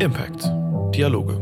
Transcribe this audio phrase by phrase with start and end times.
[0.00, 0.50] Impact.
[0.94, 1.34] Dialoge.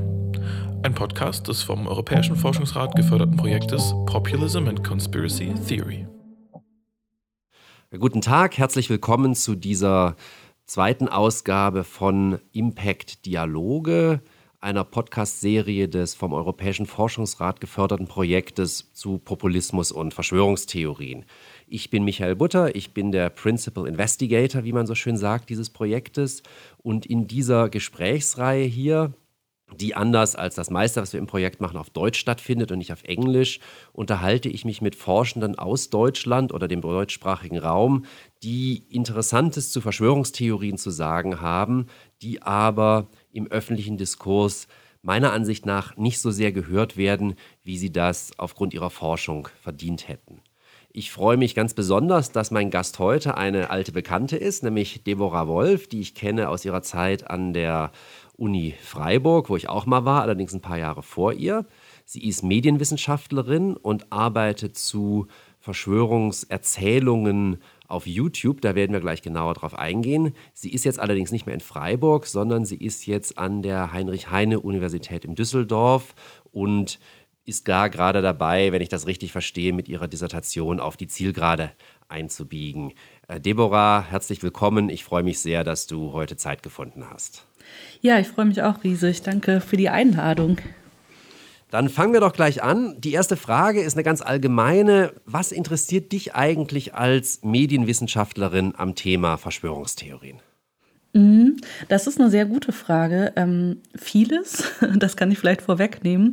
[0.85, 6.07] Ein Podcast des vom Europäischen Forschungsrat geförderten Projektes Populism and Conspiracy Theory.
[7.99, 10.15] Guten Tag, herzlich willkommen zu dieser
[10.67, 14.21] zweiten Ausgabe von Impact Dialoge,
[14.61, 21.25] einer Podcast-Serie des vom Europäischen Forschungsrat geförderten Projektes zu Populismus und Verschwörungstheorien.
[21.67, 25.71] Ich bin Michael Butter, ich bin der Principal Investigator, wie man so schön sagt, dieses
[25.71, 26.43] Projektes.
[26.79, 29.15] Und in dieser Gesprächsreihe hier,
[29.81, 32.93] die anders als das meiste, was wir im Projekt machen, auf Deutsch stattfindet und nicht
[32.93, 33.61] auf Englisch,
[33.93, 38.05] unterhalte ich mich mit Forschenden aus Deutschland oder dem deutschsprachigen Raum,
[38.43, 41.87] die Interessantes zu Verschwörungstheorien zu sagen haben,
[42.21, 44.69] die aber im öffentlichen Diskurs
[45.03, 50.09] meiner Ansicht nach nicht so sehr gehört werden, wie sie das aufgrund ihrer Forschung verdient
[50.09, 50.41] hätten.
[50.97, 55.49] Ich freue mich ganz besonders, dass mein Gast heute eine alte Bekannte ist, nämlich Deborah
[55.49, 57.91] Wolf, die ich kenne aus ihrer Zeit an der
[58.37, 61.67] Uni Freiburg, wo ich auch mal war, allerdings ein paar Jahre vor ihr.
[62.05, 65.27] Sie ist Medienwissenschaftlerin und arbeitet zu
[65.59, 68.61] Verschwörungserzählungen auf YouTube.
[68.61, 70.33] Da werden wir gleich genauer drauf eingehen.
[70.53, 75.25] Sie ist jetzt allerdings nicht mehr in Freiburg, sondern sie ist jetzt an der Heinrich-Heine-Universität
[75.25, 76.15] in Düsseldorf
[76.53, 77.01] und
[77.45, 81.73] ist gar gerade dabei, wenn ich das richtig verstehe, mit ihrer Dissertation auf die Zielgerade
[82.09, 82.93] einzubiegen.
[83.29, 84.89] Äh, Deborah, herzlich willkommen.
[84.89, 87.47] Ich freue mich sehr, dass du heute Zeit gefunden hast.
[88.01, 89.23] Ja, ich freue mich auch riesig.
[89.23, 90.59] Danke für die Einladung.
[91.71, 92.95] Dann fangen wir doch gleich an.
[93.01, 95.13] Die erste Frage ist eine ganz allgemeine.
[95.27, 100.41] Was interessiert dich eigentlich als Medienwissenschaftlerin am Thema Verschwörungstheorien?
[101.15, 101.59] Mhm.
[101.89, 103.33] Das ist eine sehr gute Frage.
[103.37, 104.65] Ähm, vieles,
[104.97, 106.33] das kann ich vielleicht vorwegnehmen.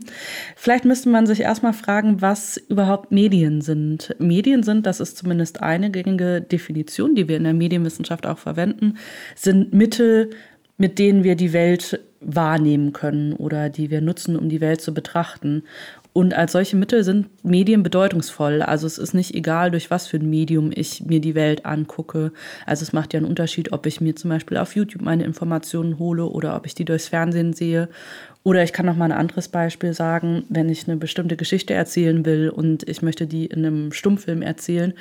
[0.56, 4.16] Vielleicht müsste man sich erstmal fragen, was überhaupt Medien sind.
[4.18, 8.98] Medien sind, das ist zumindest eine gängige Definition, die wir in der Medienwissenschaft auch verwenden,
[9.36, 10.32] sind Mittel,
[10.78, 14.94] mit denen wir die Welt wahrnehmen können oder die wir nutzen, um die Welt zu
[14.94, 15.64] betrachten.
[16.14, 18.62] Und als solche Mittel sind Medien bedeutungsvoll.
[18.62, 22.34] Also es ist nicht egal, durch was für ein Medium ich mir die Welt angucke.
[22.66, 26.00] Also es macht ja einen Unterschied, ob ich mir zum Beispiel auf YouTube meine Informationen
[26.00, 27.88] hole oder ob ich die durchs Fernsehen sehe.
[28.44, 32.26] Oder ich kann noch mal ein anderes Beispiel sagen, wenn ich eine bestimmte Geschichte erzählen
[32.26, 34.94] will und ich möchte die in einem Stummfilm erzählen,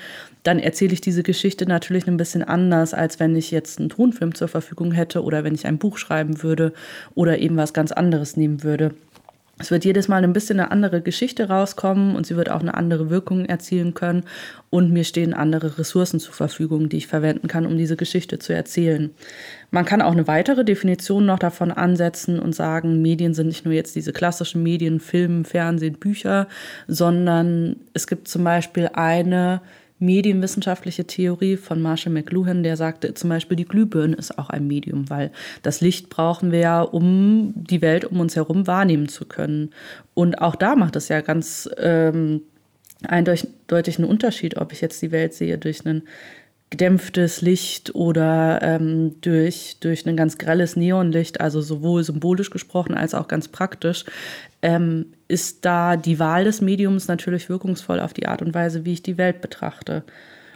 [0.43, 4.35] dann erzähle ich diese Geschichte natürlich ein bisschen anders, als wenn ich jetzt einen Tonfilm
[4.35, 6.73] zur Verfügung hätte oder wenn ich ein Buch schreiben würde
[7.15, 8.95] oder eben was ganz anderes nehmen würde.
[9.61, 12.73] Es wird jedes Mal ein bisschen eine andere Geschichte rauskommen und sie wird auch eine
[12.73, 14.25] andere Wirkung erzielen können.
[14.71, 18.55] Und mir stehen andere Ressourcen zur Verfügung, die ich verwenden kann, um diese Geschichte zu
[18.55, 19.11] erzählen.
[19.71, 23.75] Man kann auch eine weitere Definition noch davon ansetzen und sagen, Medien sind nicht nur
[23.75, 26.49] jetzt diese klassischen Medien, Film, Fernsehen, Bücher,
[26.89, 29.61] sondern es gibt zum Beispiel eine
[30.01, 35.09] medienwissenschaftliche Theorie von Marshall McLuhan, der sagte zum Beispiel, die Glühbirne ist auch ein Medium,
[35.11, 35.31] weil
[35.63, 39.71] das Licht brauchen wir ja, um die Welt um uns herum wahrnehmen zu können.
[40.15, 42.43] Und auch da macht es ja ganz ähm,
[43.03, 46.03] eindeutig einen Unterschied, ob ich jetzt die Welt sehe durch einen
[46.71, 53.13] gedämpftes Licht oder ähm, durch, durch ein ganz grelles Neonlicht, also sowohl symbolisch gesprochen als
[53.13, 54.05] auch ganz praktisch,
[54.63, 58.93] ähm, ist da die Wahl des Mediums natürlich wirkungsvoll auf die Art und Weise, wie
[58.93, 60.05] ich die Welt betrachte.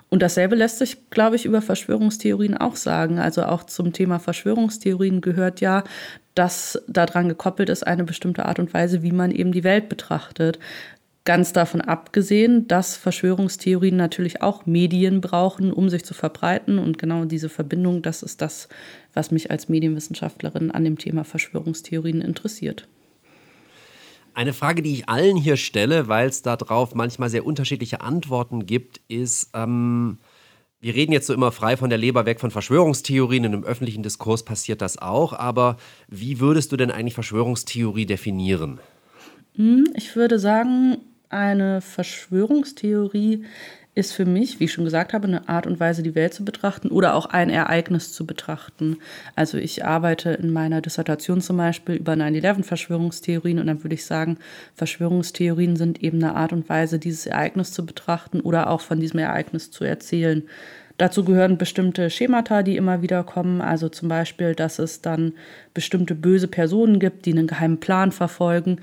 [0.09, 3.19] Und dasselbe lässt sich, glaube ich, über Verschwörungstheorien auch sagen.
[3.19, 5.83] Also auch zum Thema Verschwörungstheorien gehört ja,
[6.37, 10.61] dass daran gekoppelt ist eine bestimmte Art und Weise, wie man eben die Welt betrachtet.
[11.27, 16.79] Ganz davon abgesehen, dass Verschwörungstheorien natürlich auch Medien brauchen, um sich zu verbreiten.
[16.79, 18.69] Und genau diese Verbindung, das ist das,
[19.15, 22.89] was mich als Medienwissenschaftlerin an dem Thema Verschwörungstheorien interessiert.
[24.35, 29.01] Eine Frage, die ich allen hier stelle, weil es darauf manchmal sehr unterschiedliche Antworten gibt,
[29.09, 30.19] ist, ähm,
[30.81, 34.03] wir reden jetzt so immer frei von der Leber weg von Verschwörungstheorien und im öffentlichen
[34.03, 38.81] Diskurs passiert das auch, aber wie würdest du denn eigentlich Verschwörungstheorie definieren?
[39.55, 40.99] Hm, ich würde sagen,
[41.35, 43.45] eine Verschwörungstheorie
[43.95, 46.45] ist für mich, wie ich schon gesagt habe, eine Art und Weise, die Welt zu
[46.45, 48.97] betrachten oder auch ein Ereignis zu betrachten.
[49.37, 54.39] Also ich arbeite in meiner Dissertation zum Beispiel über 9-11-Verschwörungstheorien und dann würde ich sagen,
[54.75, 59.21] Verschwörungstheorien sind eben eine Art und Weise, dieses Ereignis zu betrachten oder auch von diesem
[59.21, 60.43] Ereignis zu erzählen.
[60.97, 63.61] Dazu gehören bestimmte Schemata, die immer wieder kommen.
[63.61, 65.33] Also zum Beispiel, dass es dann
[65.73, 68.79] bestimmte böse Personen gibt, die einen geheimen Plan verfolgen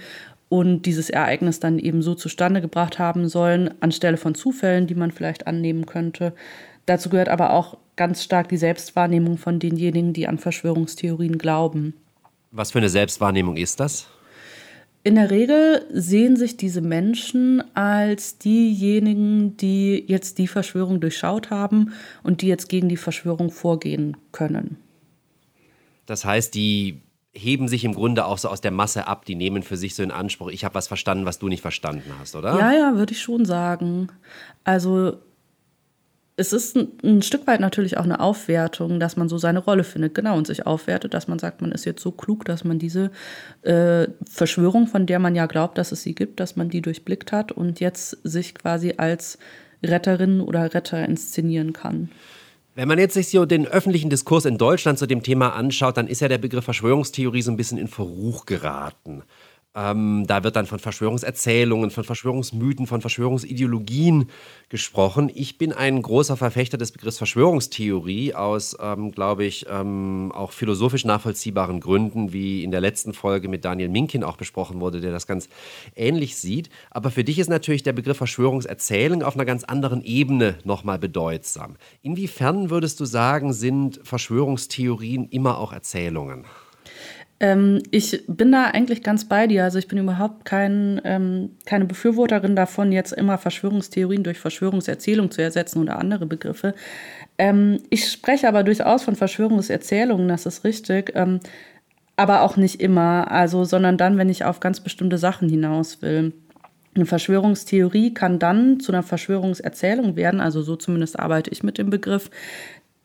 [0.52, 5.12] und dieses Ereignis dann eben so zustande gebracht haben sollen, anstelle von Zufällen, die man
[5.12, 6.34] vielleicht annehmen könnte.
[6.86, 11.94] Dazu gehört aber auch ganz stark die Selbstwahrnehmung von denjenigen, die an Verschwörungstheorien glauben.
[12.52, 14.08] Was für eine Selbstwahrnehmung ist das?
[15.06, 21.94] In der Regel sehen sich diese Menschen als diejenigen, die jetzt die Verschwörung durchschaut haben
[22.24, 24.76] und die jetzt gegen die Verschwörung vorgehen können.
[26.08, 27.00] Das heißt, die
[27.34, 29.26] heben sich im Grunde auch so aus der Masse ab.
[29.26, 32.12] Die nehmen für sich so in Anspruch, ich habe was verstanden, was du nicht verstanden
[32.20, 32.58] hast, oder?
[32.58, 34.10] Ja, ja, würde ich schon sagen.
[34.64, 35.18] Also
[36.36, 39.84] es ist ein, ein, Stück weit natürlich auch eine Aufwertung, dass man so seine Rolle
[39.84, 42.80] findet, genau, und sich aufwertet, dass man sagt, man ist jetzt so klug, dass man
[42.80, 43.12] diese
[43.62, 47.32] äh, Verschwörung, von der man ja glaubt, dass es sie gibt, dass man die durchblickt
[47.32, 49.38] hat und jetzt sich quasi als
[49.84, 52.10] Retterin oder Retter inszenieren kann.
[52.74, 56.08] Wenn man jetzt sich so den öffentlichen Diskurs in Deutschland zu dem Thema anschaut, dann
[56.08, 59.24] ist ja der Begriff Verschwörungstheorie so ein bisschen in Verruch geraten.
[59.74, 64.30] Ähm, da wird dann von Verschwörungserzählungen, von Verschwörungsmythen, von Verschwörungsideologien
[64.68, 65.32] gesprochen.
[65.34, 71.06] Ich bin ein großer Verfechter des Begriffs Verschwörungstheorie aus, ähm, glaube ich, ähm, auch philosophisch
[71.06, 75.26] nachvollziehbaren Gründen, wie in der letzten Folge mit Daniel Minkin auch besprochen wurde, der das
[75.26, 75.48] ganz
[75.96, 76.70] ähnlich sieht.
[76.90, 81.78] Aber für dich ist natürlich der Begriff Verschwörungserzählung auf einer ganz anderen Ebene nochmal bedeutsam.
[82.02, 86.46] Inwiefern würdest du sagen, sind Verschwörungstheorien immer auch Erzählungen?
[87.42, 89.64] Ähm, ich bin da eigentlich ganz bei dir.
[89.64, 95.42] Also ich bin überhaupt kein, ähm, keine Befürworterin davon, jetzt immer Verschwörungstheorien durch Verschwörungserzählung zu
[95.42, 96.76] ersetzen oder andere Begriffe.
[97.40, 101.14] Ähm, ich spreche aber durchaus von Verschwörungserzählungen, das ist richtig.
[101.16, 101.40] Ähm,
[102.16, 106.34] aber auch nicht immer, also, sondern dann, wenn ich auf ganz bestimmte Sachen hinaus will.
[106.94, 111.90] Eine Verschwörungstheorie kann dann zu einer Verschwörungserzählung werden, also so zumindest arbeite ich mit dem
[111.90, 112.30] Begriff,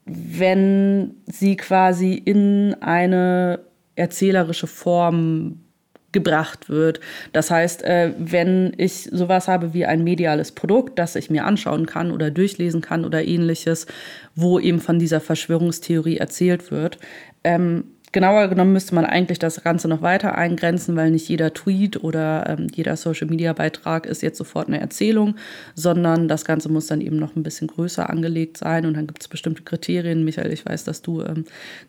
[0.05, 3.61] wenn sie quasi in eine
[3.97, 5.61] erzählerische Form
[6.13, 7.01] gebracht wird.
[7.33, 11.85] Das heißt, äh, wenn ich sowas habe wie ein mediales Produkt, das ich mir anschauen
[11.85, 13.87] kann oder durchlesen kann oder ähnliches,
[14.35, 16.99] wo eben von dieser Verschwörungstheorie erzählt wird,
[17.45, 17.85] ähm,
[18.17, 22.47] genauer genommen müsste man eigentlich das Ganze noch weiter eingrenzen, weil nicht jeder Tweet oder
[22.49, 25.35] ähm, jeder Social-Media-Beitrag ist jetzt sofort eine Erzählung,
[25.75, 29.21] sondern das Ganze muss dann eben noch ein bisschen größer angelegt sein und dann gibt
[29.21, 30.25] es bestimmte Kriterien.
[30.25, 31.45] Michael, ich weiß, dass du ähm,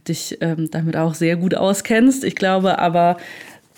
[0.06, 2.25] dich ähm, damit auch sehr gut auskennst.
[2.25, 3.15] Ich glaube aber,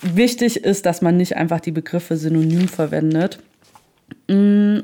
[0.02, 3.38] wichtig ist, dass man nicht einfach die Begriffe synonym verwendet.
[4.26, 4.78] Mm,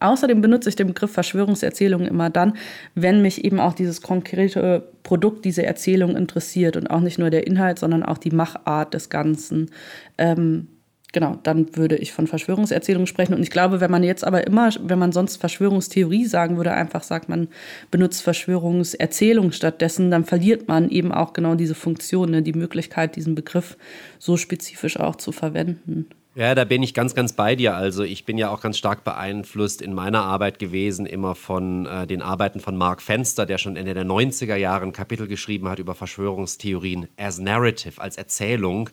[0.00, 2.54] Außerdem benutze ich den Begriff Verschwörungserzählung immer dann,
[2.94, 7.46] wenn mich eben auch dieses konkrete Produkt, diese Erzählung interessiert und auch nicht nur der
[7.46, 9.70] Inhalt, sondern auch die Machart des Ganzen.
[10.16, 10.68] Ähm,
[11.12, 13.34] genau, dann würde ich von Verschwörungserzählung sprechen.
[13.34, 17.02] Und ich glaube, wenn man jetzt aber immer, wenn man sonst Verschwörungstheorie sagen würde, einfach
[17.02, 17.48] sagt, man
[17.90, 23.34] benutzt Verschwörungserzählung stattdessen, dann verliert man eben auch genau diese Funktion, ne, die Möglichkeit, diesen
[23.34, 23.76] Begriff
[24.18, 26.06] so spezifisch auch zu verwenden.
[26.36, 27.74] Ja, da bin ich ganz, ganz bei dir.
[27.74, 32.06] Also ich bin ja auch ganz stark beeinflusst in meiner Arbeit gewesen, immer von äh,
[32.06, 35.80] den Arbeiten von Mark Fenster, der schon Ende der 90er Jahre ein Kapitel geschrieben hat
[35.80, 38.90] über Verschwörungstheorien as Narrative, als Erzählung.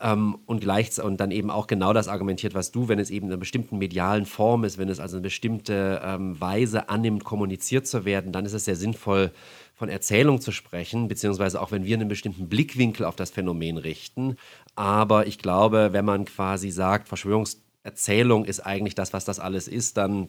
[0.00, 3.26] Ähm, und, gleich, und dann eben auch genau das argumentiert, was du, wenn es eben
[3.26, 7.86] in einer bestimmten medialen Form ist, wenn es also eine bestimmte ähm, Weise annimmt, kommuniziert
[7.86, 9.32] zu werden, dann ist es sehr sinnvoll,
[9.80, 14.36] von Erzählung zu sprechen, beziehungsweise auch wenn wir einen bestimmten Blickwinkel auf das Phänomen richten.
[14.74, 19.96] Aber ich glaube, wenn man quasi sagt, Verschwörungserzählung ist eigentlich das, was das alles ist,
[19.96, 20.28] dann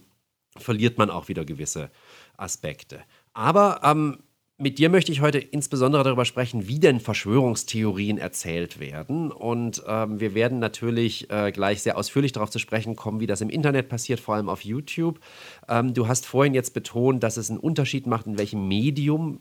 [0.57, 1.91] verliert man auch wieder gewisse
[2.37, 3.01] Aspekte.
[3.33, 4.19] Aber ähm,
[4.61, 9.31] mit dir möchte ich heute insbesondere darüber sprechen, wie denn Verschwörungstheorien erzählt werden.
[9.31, 13.41] Und ähm, wir werden natürlich äh, gleich sehr ausführlich darauf zu sprechen kommen, wie das
[13.41, 15.19] im Internet passiert, vor allem auf YouTube.
[15.67, 19.39] Ähm, du hast vorhin jetzt betont, dass es einen Unterschied macht, in welchem Medium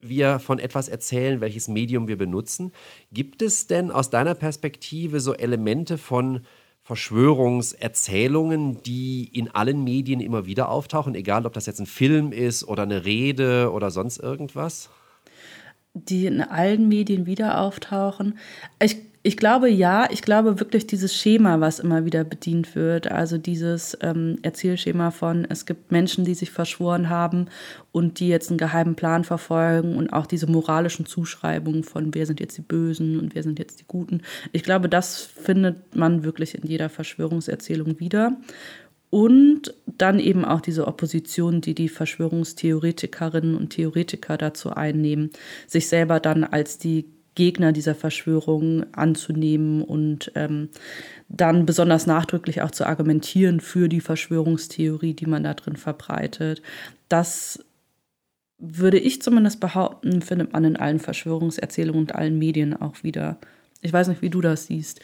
[0.00, 2.72] wir von etwas erzählen, welches Medium wir benutzen.
[3.12, 6.40] Gibt es denn aus deiner Perspektive so Elemente von
[6.88, 12.64] Verschwörungserzählungen, die in allen Medien immer wieder auftauchen, egal ob das jetzt ein Film ist
[12.66, 14.88] oder eine Rede oder sonst irgendwas?
[15.92, 18.38] Die in allen Medien wieder auftauchen.
[18.82, 23.36] Ich ich glaube ja, ich glaube wirklich dieses Schema, was immer wieder bedient wird, also
[23.36, 27.46] dieses ähm, Erzählschema von, es gibt Menschen, die sich verschworen haben
[27.90, 32.38] und die jetzt einen geheimen Plan verfolgen und auch diese moralischen Zuschreibungen von, wer sind
[32.38, 34.22] jetzt die Bösen und wer sind jetzt die Guten.
[34.52, 38.36] Ich glaube, das findet man wirklich in jeder Verschwörungserzählung wieder.
[39.10, 45.30] Und dann eben auch diese Opposition, die die Verschwörungstheoretikerinnen und Theoretiker dazu einnehmen,
[45.66, 47.06] sich selber dann als die
[47.38, 50.70] Gegner dieser Verschwörung anzunehmen und ähm,
[51.28, 56.62] dann besonders nachdrücklich auch zu argumentieren für die Verschwörungstheorie, die man da drin verbreitet.
[57.08, 57.64] Das
[58.58, 63.38] würde ich zumindest behaupten, findet man in allen Verschwörungserzählungen und allen Medien auch wieder.
[63.82, 65.00] Ich weiß nicht, wie du das siehst.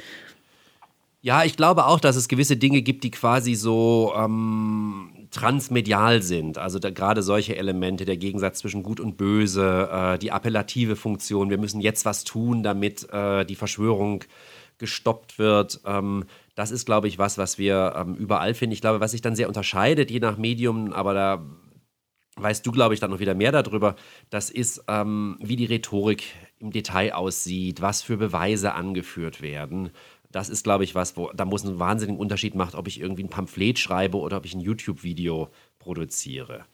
[1.22, 6.58] Ja, ich glaube auch, dass es gewisse Dinge gibt, die quasi so ähm, transmedial sind.
[6.58, 11.58] Also gerade solche Elemente, der Gegensatz zwischen Gut und Böse, äh, die appellative Funktion, wir
[11.58, 14.24] müssen jetzt was tun, damit äh, die Verschwörung
[14.78, 15.80] gestoppt wird.
[15.84, 16.24] Ähm,
[16.54, 18.74] das ist, glaube ich, was, was wir ähm, überall finden.
[18.74, 21.44] Ich glaube, was sich dann sehr unterscheidet, je nach Medium, aber da
[22.36, 23.96] weißt du, glaube ich, dann noch wieder mehr darüber,
[24.30, 26.24] das ist, ähm, wie die Rhetorik
[26.58, 29.90] im Detail aussieht, was für Beweise angeführt werden.
[30.34, 33.22] Das ist, glaube ich, was, wo da muss einen wahnsinnigen Unterschied machen, ob ich irgendwie
[33.22, 35.48] ein Pamphlet schreibe oder ob ich ein YouTube-Video
[35.78, 36.64] produziere.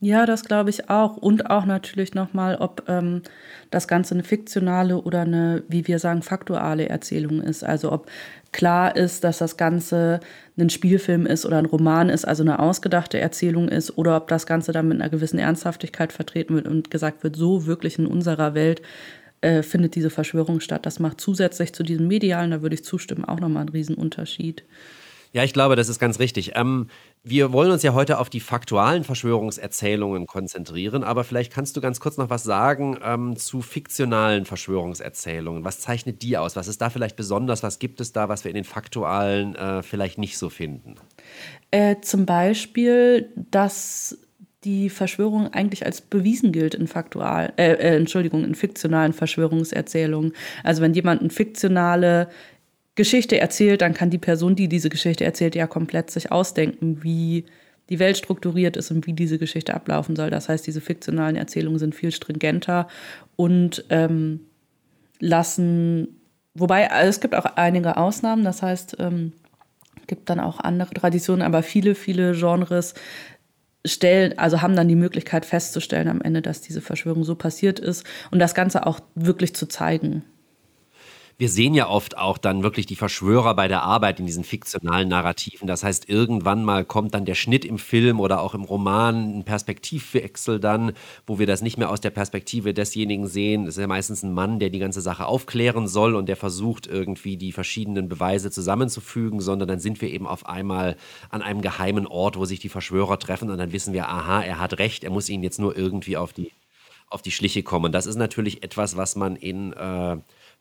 [0.00, 1.16] Ja, das glaube ich auch.
[1.16, 3.22] Und auch natürlich nochmal, ob ähm,
[3.70, 7.62] das Ganze eine fiktionale oder eine, wie wir sagen, faktuale Erzählung ist.
[7.62, 8.10] Also ob
[8.50, 10.18] klar ist, dass das Ganze
[10.58, 14.46] ein Spielfilm ist oder ein Roman ist, also eine ausgedachte Erzählung ist, oder ob das
[14.46, 18.54] Ganze dann mit einer gewissen Ernsthaftigkeit vertreten wird und gesagt wird, so wirklich in unserer
[18.54, 18.82] Welt
[19.40, 20.86] äh, findet diese Verschwörung statt.
[20.86, 24.64] Das macht zusätzlich zu diesem medialen, da würde ich zustimmen, auch nochmal einen Riesenunterschied.
[25.32, 26.52] Ja, ich glaube, das ist ganz richtig.
[26.54, 26.88] Ähm,
[27.22, 32.00] wir wollen uns ja heute auf die faktualen Verschwörungserzählungen konzentrieren, aber vielleicht kannst du ganz
[32.00, 35.62] kurz noch was sagen ähm, zu fiktionalen Verschwörungserzählungen.
[35.62, 36.56] Was zeichnet die aus?
[36.56, 37.62] Was ist da vielleicht besonders?
[37.62, 40.94] Was gibt es da, was wir in den faktualen äh, vielleicht nicht so finden?
[41.70, 44.16] Äh, zum Beispiel, dass
[44.66, 50.32] die Verschwörung eigentlich als bewiesen gilt in faktual, äh, äh, Entschuldigung, in fiktionalen Verschwörungserzählungen.
[50.64, 52.28] Also wenn jemand eine fiktionale
[52.96, 57.44] Geschichte erzählt, dann kann die Person, die diese Geschichte erzählt, ja komplett sich ausdenken, wie
[57.88, 60.30] die Welt strukturiert ist und wie diese Geschichte ablaufen soll.
[60.30, 62.88] Das heißt, diese fiktionalen Erzählungen sind viel stringenter
[63.36, 64.40] und ähm,
[65.20, 66.08] lassen,
[66.54, 69.32] wobei also es gibt auch einige Ausnahmen, das heißt, ähm,
[70.08, 72.94] gibt dann auch andere Traditionen, aber viele, viele Genres
[73.86, 78.04] stellen, also haben dann die Möglichkeit festzustellen am Ende, dass diese Verschwörung so passiert ist
[78.30, 80.24] und das Ganze auch wirklich zu zeigen
[81.38, 85.08] wir sehen ja oft auch dann wirklich die Verschwörer bei der Arbeit in diesen fiktionalen
[85.08, 85.66] Narrativen.
[85.66, 89.44] Das heißt, irgendwann mal kommt dann der Schnitt im Film oder auch im Roman, ein
[89.44, 90.92] Perspektivwechsel dann,
[91.26, 93.64] wo wir das nicht mehr aus der Perspektive desjenigen sehen.
[93.66, 96.86] Es ist ja meistens ein Mann, der die ganze Sache aufklären soll und der versucht
[96.86, 100.96] irgendwie die verschiedenen Beweise zusammenzufügen, sondern dann sind wir eben auf einmal
[101.28, 104.58] an einem geheimen Ort, wo sich die Verschwörer treffen und dann wissen wir, aha, er
[104.58, 106.50] hat recht, er muss ihnen jetzt nur irgendwie auf die
[107.08, 107.92] auf die Schliche kommen.
[107.92, 110.16] Das ist natürlich etwas, was man in äh,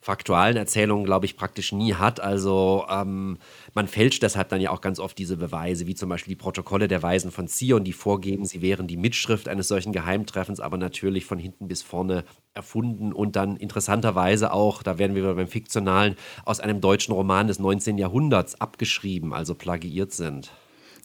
[0.05, 2.19] faktualen Erzählungen, glaube ich, praktisch nie hat.
[2.19, 3.39] Also ähm,
[3.74, 6.88] man fälscht deshalb dann ja auch ganz oft diese Beweise, wie zum Beispiel die Protokolle
[6.88, 11.25] der Weisen von Zion, die vorgeben, sie wären die Mitschrift eines solchen Geheimtreffens, aber natürlich
[11.25, 16.59] von hinten bis vorne erfunden und dann interessanterweise auch, da werden wir beim Fiktionalen, aus
[16.59, 17.97] einem deutschen Roman des 19.
[17.97, 20.51] Jahrhunderts abgeschrieben, also plagiiert sind.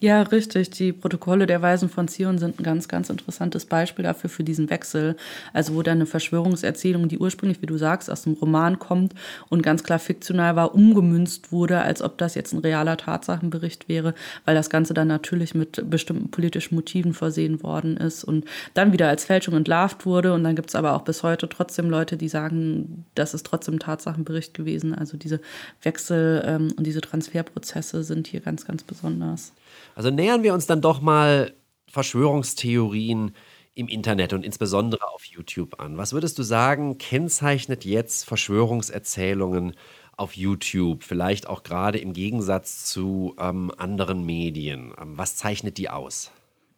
[0.03, 0.71] Ja, richtig.
[0.71, 4.71] Die Protokolle der Weisen von Zion sind ein ganz, ganz interessantes Beispiel dafür, für diesen
[4.71, 5.15] Wechsel.
[5.53, 9.13] Also, wo dann eine Verschwörungserzählung, die ursprünglich, wie du sagst, aus einem Roman kommt
[9.49, 14.15] und ganz klar fiktional war, umgemünzt wurde, als ob das jetzt ein realer Tatsachenbericht wäre,
[14.43, 19.07] weil das Ganze dann natürlich mit bestimmten politischen Motiven versehen worden ist und dann wieder
[19.07, 20.33] als Fälschung entlarvt wurde.
[20.33, 23.75] Und dann gibt es aber auch bis heute trotzdem Leute, die sagen, das ist trotzdem
[23.75, 24.95] ein Tatsachenbericht gewesen.
[24.95, 25.41] Also diese
[25.83, 29.53] Wechsel ähm, und diese Transferprozesse sind hier ganz, ganz besonders.
[30.01, 31.53] Also nähern wir uns dann doch mal
[31.85, 33.35] Verschwörungstheorien
[33.75, 35.95] im Internet und insbesondere auf YouTube an.
[35.95, 39.75] Was würdest du sagen, kennzeichnet jetzt Verschwörungserzählungen
[40.17, 44.91] auf YouTube, vielleicht auch gerade im Gegensatz zu ähm, anderen Medien?
[44.99, 46.31] Ähm, was zeichnet die aus?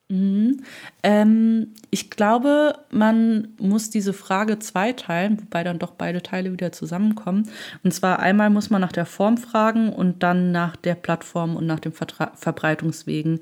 [0.10, 0.62] Mhm.
[1.02, 7.50] Ähm, ich glaube, man muss diese Frage zweiteilen, wobei dann doch beide Teile wieder zusammenkommen.
[7.84, 11.66] Und zwar einmal muss man nach der Form fragen und dann nach der Plattform und
[11.66, 13.40] nach den Vertra Verbreitungswegen.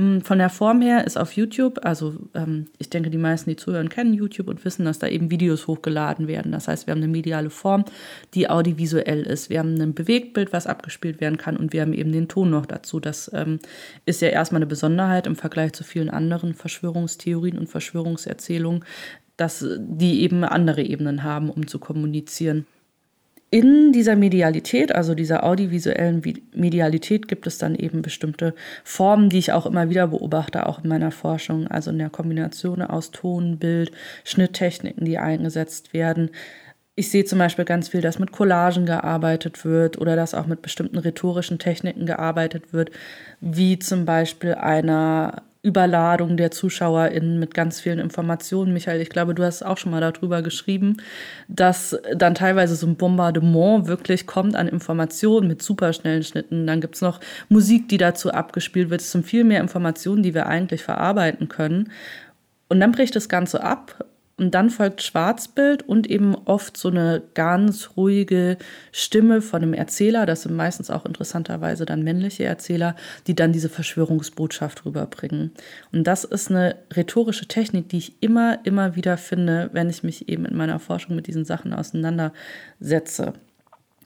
[0.00, 3.56] Mm, von der Form her ist auf YouTube, also ähm, ich denke, die meisten, die
[3.56, 6.52] zuhören, kennen YouTube und wissen, dass da eben Videos hochgeladen werden.
[6.52, 7.84] Das heißt, wir haben eine mediale Form,
[8.32, 9.50] die audiovisuell ist.
[9.50, 12.64] Wir haben ein Bewegtbild, was abgespielt werden kann und wir haben eben den Ton noch
[12.64, 12.98] dazu.
[12.98, 13.58] Das ähm,
[14.06, 18.86] ist ja erstmal eine Besonderheit im Vergleich zu vielen anderen Verschwörungstheorien und Verschwörungserzählungen,
[19.36, 22.64] dass die eben andere Ebenen haben, um zu kommunizieren.
[23.52, 26.22] In dieser Medialität, also dieser audiovisuellen
[26.54, 28.54] Medialität, gibt es dann eben bestimmte
[28.84, 32.80] Formen, die ich auch immer wieder beobachte, auch in meiner Forschung, also in der Kombination
[32.80, 33.90] aus Ton, Bild,
[34.22, 36.30] Schnitttechniken, die eingesetzt werden.
[36.94, 40.62] Ich sehe zum Beispiel ganz viel, dass mit Collagen gearbeitet wird oder dass auch mit
[40.62, 42.90] bestimmten rhetorischen Techniken gearbeitet wird,
[43.40, 48.72] wie zum Beispiel einer Überladung der ZuschauerInnen mit ganz vielen Informationen.
[48.72, 50.96] Michael, ich glaube, du hast auch schon mal darüber geschrieben,
[51.48, 56.66] dass dann teilweise so ein Bombardement wirklich kommt an Informationen mit superschnellen Schnitten.
[56.66, 59.02] Dann gibt es noch Musik, die dazu abgespielt wird.
[59.02, 61.92] Es sind viel mehr Informationen, die wir eigentlich verarbeiten können.
[62.68, 64.06] Und dann bricht das Ganze ab
[64.40, 68.56] und dann folgt Schwarzbild und eben oft so eine ganz ruhige
[68.90, 70.24] Stimme von einem Erzähler.
[70.24, 75.52] Das sind meistens auch interessanterweise dann männliche Erzähler, die dann diese Verschwörungsbotschaft rüberbringen.
[75.92, 80.30] Und das ist eine rhetorische Technik, die ich immer, immer wieder finde, wenn ich mich
[80.30, 83.34] eben in meiner Forschung mit diesen Sachen auseinandersetze.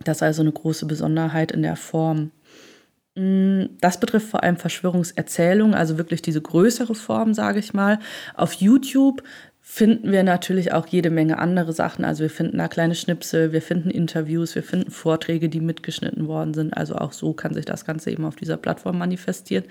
[0.03, 2.33] Das ist also eine große Besonderheit in der Form.
[3.15, 8.01] Mm, das betrifft vor allem Verschwörungserzählungen, also wirklich diese größere Form, sage ich mal.
[8.35, 9.23] Auf YouTube
[9.67, 12.05] finden wir natürlich auch jede Menge andere Sachen.
[12.05, 16.53] Also wir finden da kleine Schnipsel, wir finden Interviews, wir finden Vorträge, die mitgeschnitten worden
[16.53, 16.77] sind.
[16.77, 19.65] Also auch so kann sich das Ganze eben auf dieser Plattform manifestieren,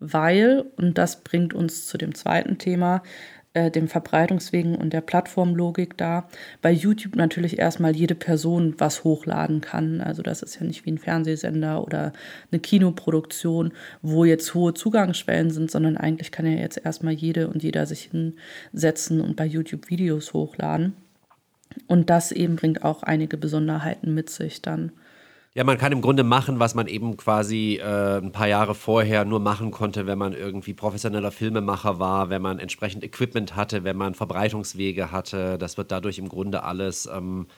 [0.00, 3.04] weil, und das bringt uns zu dem zweiten Thema,
[3.52, 6.28] äh, dem Verbreitungswegen und der Plattformlogik da.
[6.62, 10.00] Bei YouTube natürlich erstmal jede Person was hochladen kann.
[10.00, 12.12] Also das ist ja nicht wie ein Fernsehsender oder
[12.52, 17.62] eine Kinoproduktion, wo jetzt hohe Zugangsschwellen sind, sondern eigentlich kann ja jetzt erstmal jede und
[17.62, 20.94] jeder sich hinsetzen und bei YouTube Videos hochladen.
[21.86, 24.92] Und das eben bringt auch einige Besonderheiten mit sich dann.
[25.52, 29.24] Ja, man kann im Grunde machen, was man eben quasi äh, ein paar Jahre vorher
[29.24, 33.96] nur machen konnte, wenn man irgendwie professioneller Filmemacher war, wenn man entsprechend Equipment hatte, wenn
[33.96, 35.58] man Verbreitungswege hatte.
[35.58, 37.06] Das wird dadurch im Grunde alles.
[37.12, 37.48] Ähm,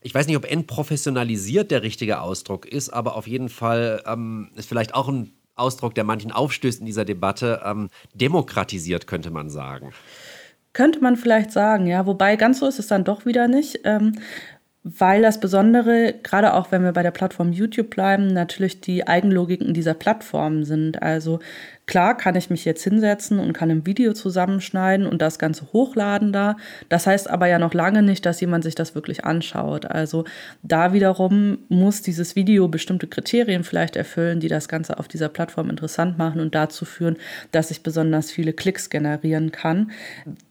[0.00, 4.68] ich weiß nicht, ob entprofessionalisiert der richtige Ausdruck ist, aber auf jeden Fall ähm, ist
[4.68, 9.92] vielleicht auch ein Ausdruck, der manchen aufstößt in dieser Debatte, ähm, demokratisiert, könnte man sagen.
[10.72, 12.06] Könnte man vielleicht sagen, ja.
[12.06, 13.80] Wobei ganz so ist es dann doch wieder nicht.
[13.84, 14.18] Ähm,
[14.88, 19.74] weil das Besondere, gerade auch wenn wir bei der Plattform YouTube bleiben, natürlich die Eigenlogiken
[19.74, 21.02] dieser Plattform sind.
[21.02, 21.40] Also
[21.86, 26.32] klar kann ich mich jetzt hinsetzen und kann ein Video zusammenschneiden und das Ganze hochladen
[26.32, 26.56] da.
[26.88, 29.86] Das heißt aber ja noch lange nicht, dass jemand sich das wirklich anschaut.
[29.86, 30.24] Also
[30.62, 35.68] da wiederum muss dieses Video bestimmte Kriterien vielleicht erfüllen, die das Ganze auf dieser Plattform
[35.68, 37.16] interessant machen und dazu führen,
[37.50, 39.90] dass ich besonders viele Klicks generieren kann,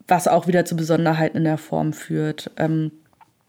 [0.10, 2.52] was auch wieder zu Besonderheiten in der Form führt.
[2.58, 2.92] Ähm,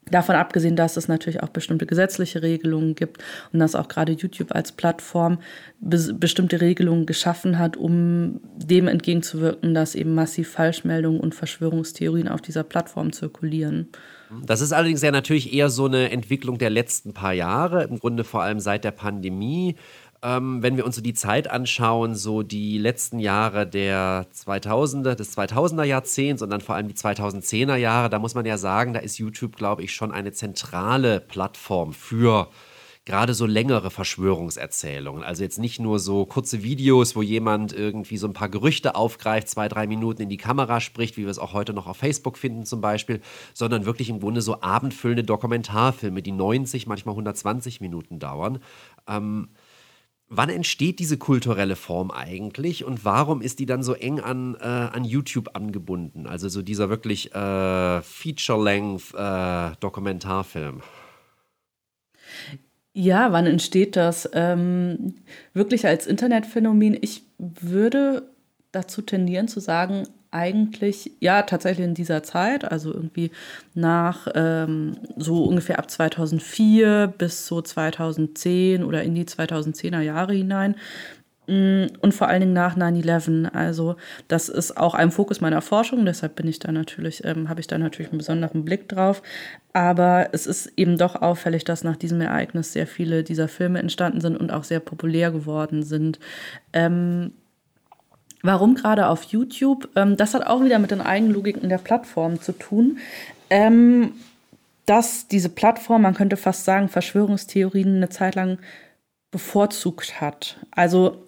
[0.08, 4.52] Davon abgesehen, dass es natürlich auch bestimmte gesetzliche Regelungen gibt und dass auch gerade YouTube
[4.54, 5.38] als Plattform
[5.80, 12.40] be bestimmte Regelungen geschaffen hat, um dem entgegenzuwirken, dass eben massiv Falschmeldungen und Verschwörungstheorien auf
[12.40, 13.88] dieser Plattform zirkulieren.
[14.44, 18.24] Das ist allerdings ja natürlich eher so eine Entwicklung der letzten paar Jahre, im Grunde
[18.24, 19.76] vor allem seit der Pandemie
[20.26, 25.38] ähm, wenn wir uns so die Zeit anschauen, so die letzten Jahre der 2000er, des
[25.38, 28.98] 2000er Jahrzehnts und dann vor allem die 2010er Jahre, da muss man ja sagen, da
[28.98, 32.48] ist YouTube, glaube ich, schon eine zentrale Plattform für
[33.04, 35.22] gerade so längere Verschwörungserzählungen.
[35.22, 39.48] Also jetzt nicht nur so kurze Videos, wo jemand irgendwie so ein paar Gerüchte aufgreift,
[39.48, 42.36] zwei, drei Minuten in die Kamera spricht, wie wir es auch heute noch auf Facebook
[42.36, 43.20] finden zum Beispiel,
[43.54, 48.58] sondern wirklich im Grunde so abendfüllende Dokumentarfilme, die 90, manchmal 120 Minuten dauern.
[49.06, 49.50] Ähm,
[50.28, 54.64] Wann entsteht diese kulturelle Form eigentlich und warum ist die dann so eng an, äh,
[54.64, 56.26] an YouTube angebunden?
[56.26, 60.78] Also so dieser wirklich äh, Feature-Length-Dokumentarfilm.
[60.78, 60.80] Äh,
[62.92, 64.28] ja, wann entsteht das?
[64.32, 65.14] Ähm,
[65.52, 66.98] wirklich als Internetphänomen.
[67.00, 68.28] Ich würde
[68.72, 73.30] dazu tendieren zu sagen, eigentlich, ja, tatsächlich in dieser Zeit, also irgendwie
[73.74, 80.76] nach ähm, so ungefähr ab 2004 bis so 2010 oder in die 2010er Jahre hinein.
[81.46, 83.52] Mm, und vor allen Dingen nach 9-11.
[83.52, 83.96] Also,
[84.28, 87.66] das ist auch ein Fokus meiner Forschung, deshalb bin ich da natürlich, ähm, habe ich
[87.66, 89.22] da natürlich einen besonderen Blick drauf.
[89.72, 94.20] Aber es ist eben doch auffällig, dass nach diesem Ereignis sehr viele dieser Filme entstanden
[94.20, 96.18] sind und auch sehr populär geworden sind.
[96.72, 97.32] Ähm,
[98.46, 99.88] Warum gerade auf YouTube?
[99.96, 102.98] Ähm, das hat auch wieder mit den Eigenlogiken der Plattform zu tun.
[103.50, 104.12] Ähm,
[104.86, 108.58] dass diese Plattform, man könnte fast sagen, Verschwörungstheorien eine Zeit lang
[109.32, 110.58] bevorzugt hat.
[110.70, 111.24] Also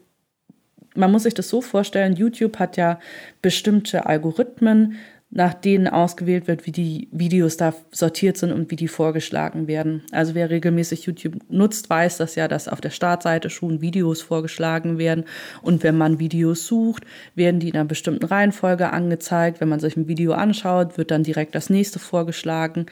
[0.94, 3.00] man muss sich das so vorstellen, YouTube hat ja
[3.42, 4.96] bestimmte Algorithmen,
[5.30, 10.02] nach denen ausgewählt wird, wie die Videos da sortiert sind und wie die vorgeschlagen werden.
[10.10, 14.96] Also wer regelmäßig YouTube nutzt, weiß das ja, dass auf der Startseite schon Videos vorgeschlagen
[14.96, 15.24] werden.
[15.60, 19.60] Und wenn man Videos sucht, werden die in einer bestimmten Reihenfolge angezeigt.
[19.60, 22.86] Wenn man sich ein Video anschaut, wird dann direkt das nächste vorgeschlagen.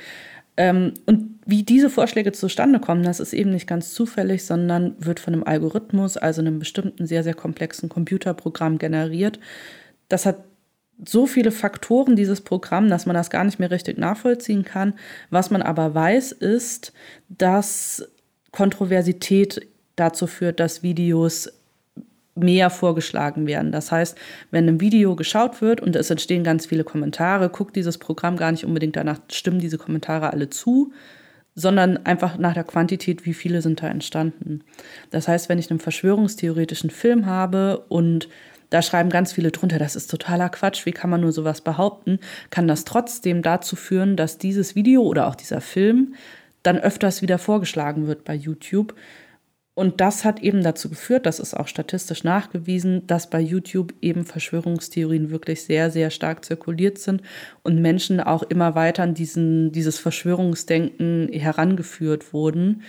[0.58, 5.20] Ähm, und wie diese Vorschläge zustande kommen, das ist eben nicht ganz zufällig, sondern wird
[5.20, 9.38] von einem Algorithmus, also einem bestimmten sehr, sehr komplexen Computerprogramm generiert.
[10.08, 10.44] Das hat
[11.04, 14.94] so viele Faktoren dieses Programm, dass man das gar nicht mehr richtig nachvollziehen kann.
[15.30, 16.92] Was man aber weiß, ist,
[17.28, 18.08] dass
[18.50, 21.52] Kontroversität dazu führt, dass Videos
[22.34, 23.72] mehr vorgeschlagen werden.
[23.72, 24.16] Das heißt,
[24.50, 28.52] wenn ein Video geschaut wird und es entstehen ganz viele Kommentare, guckt dieses Programm gar
[28.52, 30.92] nicht unbedingt danach, stimmen diese Kommentare alle zu,
[31.54, 34.62] sondern einfach nach der Quantität, wie viele sind da entstanden.
[35.10, 38.28] Das heißt, wenn ich einen verschwörungstheoretischen Film habe und
[38.76, 42.18] da schreiben ganz viele drunter, das ist totaler Quatsch, wie kann man nur sowas behaupten,
[42.50, 46.14] kann das trotzdem dazu führen, dass dieses Video oder auch dieser Film
[46.62, 48.94] dann öfters wieder vorgeschlagen wird bei YouTube.
[49.72, 54.26] Und das hat eben dazu geführt, das ist auch statistisch nachgewiesen, dass bei YouTube eben
[54.26, 57.22] Verschwörungstheorien wirklich sehr, sehr stark zirkuliert sind
[57.62, 62.82] und Menschen auch immer weiter an diesen, dieses Verschwörungsdenken herangeführt wurden.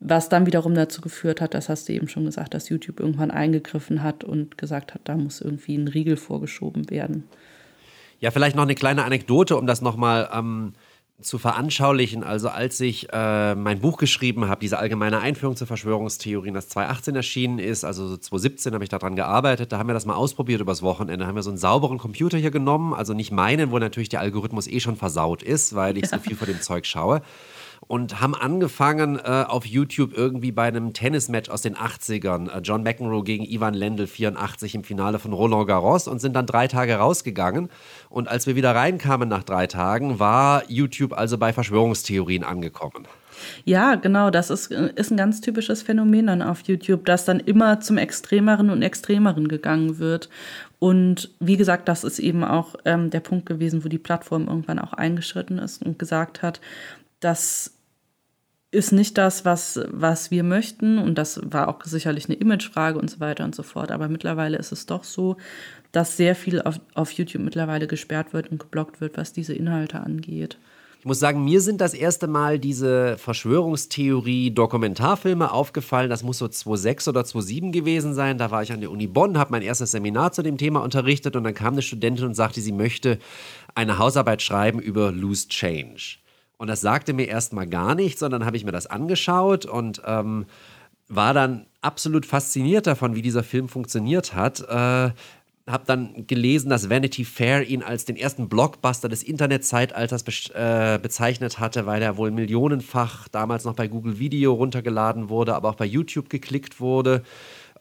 [0.00, 3.32] Was dann wiederum dazu geführt hat, das hast du eben schon gesagt, dass YouTube irgendwann
[3.32, 7.24] eingegriffen hat und gesagt hat, da muss irgendwie ein Riegel vorgeschoben werden.
[8.20, 10.74] Ja, vielleicht noch eine kleine Anekdote, um das nochmal ähm,
[11.20, 12.22] zu veranschaulichen.
[12.22, 17.16] Also als ich äh, mein Buch geschrieben habe, diese allgemeine Einführung zur Verschwörungstheorien, das 2018
[17.16, 20.82] erschienen ist, also 2017 habe ich daran gearbeitet, da haben wir das mal ausprobiert übers
[20.82, 24.08] Wochenende, da haben wir so einen sauberen Computer hier genommen, also nicht meinen, wo natürlich
[24.08, 26.10] der Algorithmus eh schon versaut ist, weil ich ja.
[26.10, 27.22] so viel von dem Zeug schaue
[27.88, 32.82] und haben angefangen äh, auf YouTube irgendwie bei einem Tennismatch aus den 80ern, äh, John
[32.82, 36.94] McEnroe gegen Ivan Lendl 84 im Finale von Roland Garros und sind dann drei Tage
[36.96, 37.70] rausgegangen.
[38.10, 43.08] Und als wir wieder reinkamen nach drei Tagen, war YouTube also bei Verschwörungstheorien angekommen.
[43.64, 47.80] Ja, genau, das ist, ist ein ganz typisches Phänomen dann auf YouTube, dass dann immer
[47.80, 50.28] zum Extremeren und Extremeren gegangen wird.
[50.78, 54.78] Und wie gesagt, das ist eben auch ähm, der Punkt gewesen, wo die Plattform irgendwann
[54.78, 56.60] auch eingeschritten ist und gesagt hat,
[57.20, 57.77] dass
[58.70, 60.98] ist nicht das, was, was wir möchten.
[60.98, 63.90] Und das war auch sicherlich eine Imagefrage und so weiter und so fort.
[63.90, 65.36] Aber mittlerweile ist es doch so,
[65.92, 70.00] dass sehr viel auf, auf YouTube mittlerweile gesperrt wird und geblockt wird, was diese Inhalte
[70.00, 70.58] angeht.
[71.00, 76.10] Ich muss sagen, mir sind das erste Mal diese Verschwörungstheorie-Dokumentarfilme aufgefallen.
[76.10, 78.36] Das muss so 2006 oder 2007 gewesen sein.
[78.36, 81.36] Da war ich an der Uni Bonn, habe mein erstes Seminar zu dem Thema unterrichtet
[81.36, 83.20] und dann kam eine Studentin und sagte, sie möchte
[83.76, 86.18] eine Hausarbeit schreiben über Loose Change.
[86.58, 90.46] Und das sagte mir erstmal gar nichts, sondern habe ich mir das angeschaut und ähm,
[91.08, 94.60] war dann absolut fasziniert davon, wie dieser Film funktioniert hat.
[94.68, 95.12] Äh,
[95.68, 100.98] habe dann gelesen, dass Vanity Fair ihn als den ersten Blockbuster des Internetzeitalters be äh,
[100.98, 105.74] bezeichnet hatte, weil er wohl millionenfach damals noch bei Google Video runtergeladen wurde, aber auch
[105.74, 107.22] bei YouTube geklickt wurde.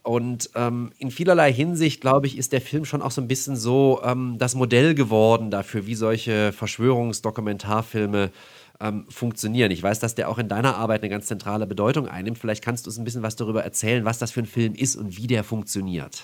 [0.04, 3.56] Und ähm, in vielerlei Hinsicht, glaube ich, ist der Film schon auch so ein bisschen
[3.56, 8.32] so ähm, das Modell geworden dafür, wie solche Verschwörungsdokumentarfilme
[8.80, 9.72] ähm, funktionieren.
[9.72, 12.38] Ich weiß, dass der auch in deiner Arbeit eine ganz zentrale Bedeutung einnimmt.
[12.38, 14.96] Vielleicht kannst du uns ein bisschen was darüber erzählen, was das für ein Film ist
[14.96, 16.24] und wie der funktioniert.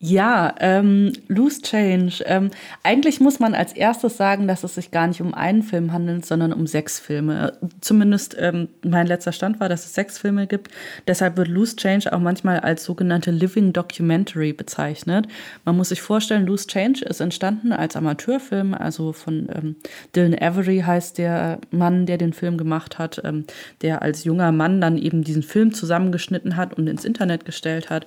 [0.00, 2.22] Ja, ähm, Loose Change.
[2.24, 2.52] Ähm,
[2.84, 6.24] eigentlich muss man als erstes sagen, dass es sich gar nicht um einen Film handelt,
[6.24, 7.58] sondern um sechs Filme.
[7.80, 10.70] Zumindest ähm, mein letzter Stand war, dass es sechs Filme gibt.
[11.08, 15.26] Deshalb wird Loose Change auch manchmal als sogenannte Living Documentary bezeichnet.
[15.64, 19.76] Man muss sich vorstellen, Loose Change ist entstanden als Amateurfilm, also von ähm,
[20.14, 23.46] Dylan Avery heißt der Mann, der den Film gemacht hat, ähm,
[23.82, 28.06] der als junger Mann dann eben diesen Film zusammengeschnitten hat und ins Internet gestellt hat.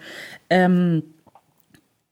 [0.50, 1.04] Ähm,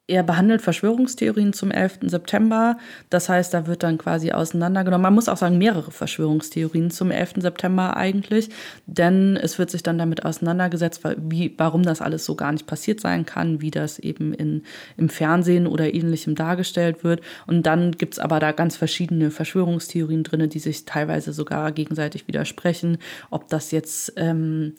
[0.09, 1.99] er behandelt Verschwörungstheorien zum 11.
[2.03, 2.77] September.
[3.11, 5.03] Das heißt, da wird dann quasi auseinandergenommen.
[5.03, 7.35] Man muss auch sagen, mehrere Verschwörungstheorien zum 11.
[7.37, 8.49] September eigentlich.
[8.87, 12.99] Denn es wird sich dann damit auseinandergesetzt, wie, warum das alles so gar nicht passiert
[12.99, 14.63] sein kann, wie das eben in,
[14.97, 17.21] im Fernsehen oder ähnlichem dargestellt wird.
[17.45, 22.27] Und dann gibt es aber da ganz verschiedene Verschwörungstheorien drin, die sich teilweise sogar gegenseitig
[22.27, 22.97] widersprechen.
[23.29, 24.73] Ob das jetzt ähm,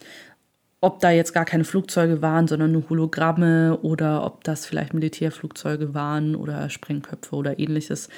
[0.83, 5.93] ob da jetzt gar keine Flugzeuge waren, sondern nur Hologramme oder ob das vielleicht Militärflugzeuge
[5.93, 8.09] waren oder Sprengköpfe oder ähnliches.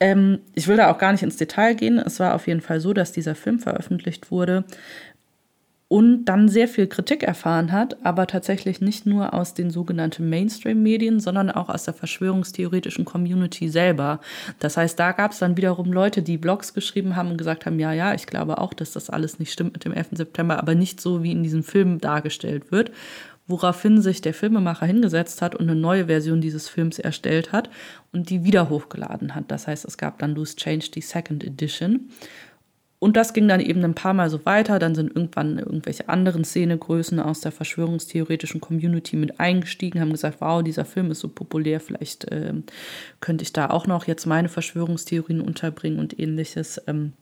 [0.00, 1.98] Ähm, ich will da auch gar nicht ins Detail gehen.
[1.98, 4.64] Es war auf jeden Fall so, dass dieser Film veröffentlicht wurde
[5.88, 11.20] und dann sehr viel Kritik erfahren hat, aber tatsächlich nicht nur aus den sogenannten Mainstream-Medien,
[11.20, 14.20] sondern auch aus der verschwörungstheoretischen Community selber.
[14.58, 17.78] Das heißt, da gab es dann wiederum Leute, die Blogs geschrieben haben und gesagt haben,
[17.78, 20.08] ja, ja, ich glaube auch, dass das alles nicht stimmt mit dem 11.
[20.12, 22.90] September, aber nicht so, wie in diesem Film dargestellt wird.
[23.48, 27.70] Woraufhin sich der Filmemacher hingesetzt hat und eine neue Version dieses Films erstellt hat
[28.12, 29.44] und die wieder hochgeladen hat.
[29.52, 32.10] Das heißt, es gab dann Loose Change, die Second Edition.
[32.98, 34.78] Und das ging dann eben ein paar Mal so weiter.
[34.78, 40.62] Dann sind irgendwann irgendwelche anderen Szenegrößen aus der verschwörungstheoretischen Community mit eingestiegen, haben gesagt, wow,
[40.62, 42.54] dieser Film ist so populär, vielleicht äh,
[43.20, 46.80] könnte ich da auch noch jetzt meine Verschwörungstheorien unterbringen und ähnliches.
[46.86, 47.12] Ähm,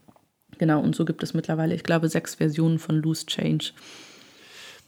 [0.58, 3.72] genau, und so gibt es mittlerweile, ich glaube, sechs Versionen von Loose Change.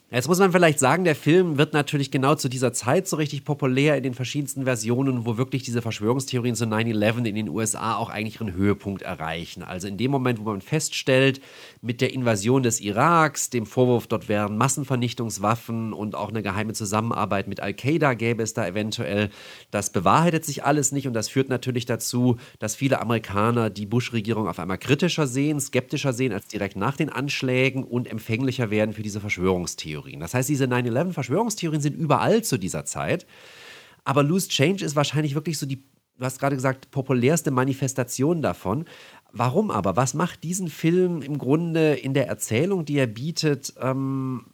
[0.09, 3.45] Jetzt muss man vielleicht sagen, der Film wird natürlich genau zu dieser Zeit so richtig
[3.45, 8.09] populär in den verschiedensten Versionen, wo wirklich diese Verschwörungstheorien zu 9-11 in den USA auch
[8.09, 9.65] eigentlich ihren Höhepunkt erreichen.
[9.65, 11.41] Also in dem Moment, wo man feststellt,
[11.83, 17.49] mit der Invasion des Iraks, dem Vorwurf, dort wären Massenvernichtungswaffen und auch eine geheime Zusammenarbeit
[17.49, 19.31] mit Al-Qaida gäbe es da eventuell,
[19.73, 24.47] das bewahrheitet sich alles nicht und das führt natürlich dazu, dass viele Amerikaner die Bush-Regierung
[24.47, 29.03] auf einmal kritischer sehen, skeptischer sehen als direkt nach den Anschlägen und empfänglicher werden für
[29.03, 29.96] diese Verschwörungstheorien.
[29.97, 30.21] Verschwörungstheorien.
[30.21, 33.27] Das heißt, diese 9-11-Verschwörungstheorien sind überall zu dieser Zeit.
[34.05, 35.83] Aber Loose Change ist wahrscheinlich wirklich so die,
[36.19, 38.85] du hast gerade gesagt, populärste Manifestation davon.
[39.33, 39.97] Warum aber?
[39.97, 44.47] Was macht diesen Film im Grunde in der Erzählung, die er bietet, ähm,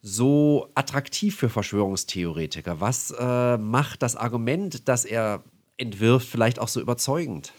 [0.00, 2.80] so attraktiv für Verschwörungstheoretiker?
[2.80, 5.42] Was äh, macht das Argument, das er
[5.76, 7.52] entwirft, vielleicht auch so überzeugend?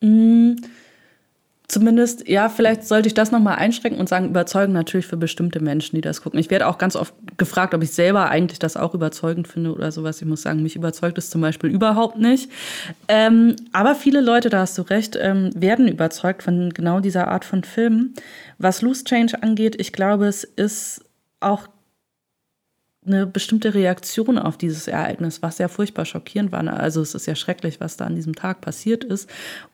[0.00, 0.54] Mm
[1.70, 5.96] zumindest, ja, vielleicht sollte ich das nochmal einschränken und sagen, überzeugen natürlich für bestimmte Menschen,
[5.96, 6.40] die das gucken.
[6.40, 9.92] Ich werde auch ganz oft gefragt, ob ich selber eigentlich das auch überzeugend finde oder
[9.92, 10.20] sowas.
[10.20, 12.50] Ich muss sagen, mich überzeugt es zum Beispiel überhaupt nicht.
[13.08, 17.44] Ähm, aber viele Leute, da hast du recht, ähm, werden überzeugt von genau dieser Art
[17.44, 18.14] von Filmen.
[18.58, 21.04] Was Loose Change angeht, ich glaube, es ist
[21.40, 21.68] auch
[23.12, 26.66] eine bestimmte Reaktion auf dieses Ereignis, was ja furchtbar schockierend war.
[26.68, 29.28] Also es ist ja schrecklich, was da an diesem Tag passiert ist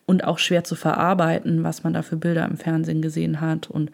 [0.06, 3.68] und auch schwer zu verarbeiten, was man da für Bilder im Fernsehen gesehen hat.
[3.68, 3.90] Und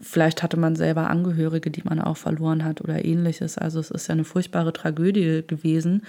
[0.00, 3.58] vielleicht hatte man selber Angehörige, die man auch verloren hat oder ähnliches.
[3.58, 6.02] Also es ist ja eine furchtbare Tragödie gewesen.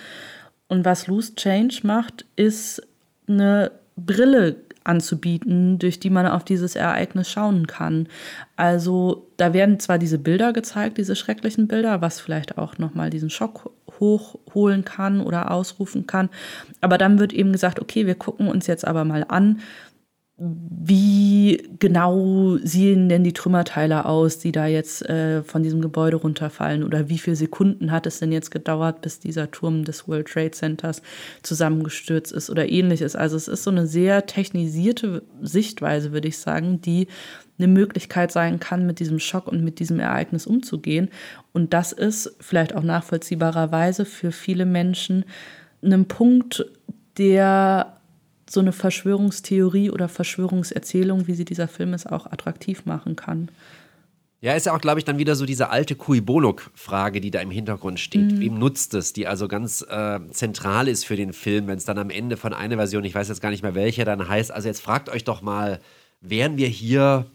[0.68, 2.82] Und was Loose Change macht, ist
[3.28, 8.08] eine Brille anzubieten, durch die man auf dieses Ereignis schauen kann.
[8.56, 13.30] Also da werden zwar diese Bilder gezeigt, diese schrecklichen Bilder, was vielleicht auch nochmal diesen
[13.30, 16.30] Schock hochholen kann oder ausrufen kann,
[16.82, 19.60] aber dann wird eben gesagt, okay, wir gucken uns jetzt aber mal an,
[20.44, 26.84] wie genau sehen denn die Trümmerteile aus, die da jetzt äh, von diesem Gebäude runterfallen?
[26.84, 30.50] Oder wie viele Sekunden hat es denn jetzt gedauert, bis dieser Turm des World Trade
[30.50, 31.04] Centers
[31.44, 33.16] zusammengestürzt ist oder ähnliches?
[33.16, 37.08] Also es ist so eine sehr technisierte Sichtweise, würde ich sagen, die
[37.60, 41.10] eine Möglichkeit sein kann, mit diesem Schock und mit diesem Ereignis umzugehen.
[41.54, 45.24] Und das ist vielleicht auch nachvollziehbarerweise für viele Menschen
[45.84, 46.66] ein Punkt,
[47.20, 48.01] der
[48.52, 53.50] so eine Verschwörungstheorie oder Verschwörungserzählung, wie sie dieser Film ist, auch attraktiv machen kann.
[54.42, 57.52] Ja, ist ja auch, glaube ich, dann wieder so diese alte Kui-Boluk-Frage, die da im
[57.52, 58.32] Hintergrund steht.
[58.32, 58.40] Mhm.
[58.40, 59.14] Wem nutzt es?
[59.14, 62.52] Die also ganz äh, zentral ist für den Film, wenn es dann am Ende von
[62.52, 65.24] einer Version, ich weiß jetzt gar nicht mehr welche, dann heißt, also jetzt fragt euch
[65.24, 65.80] doch mal,
[66.22, 67.28] wären wir hier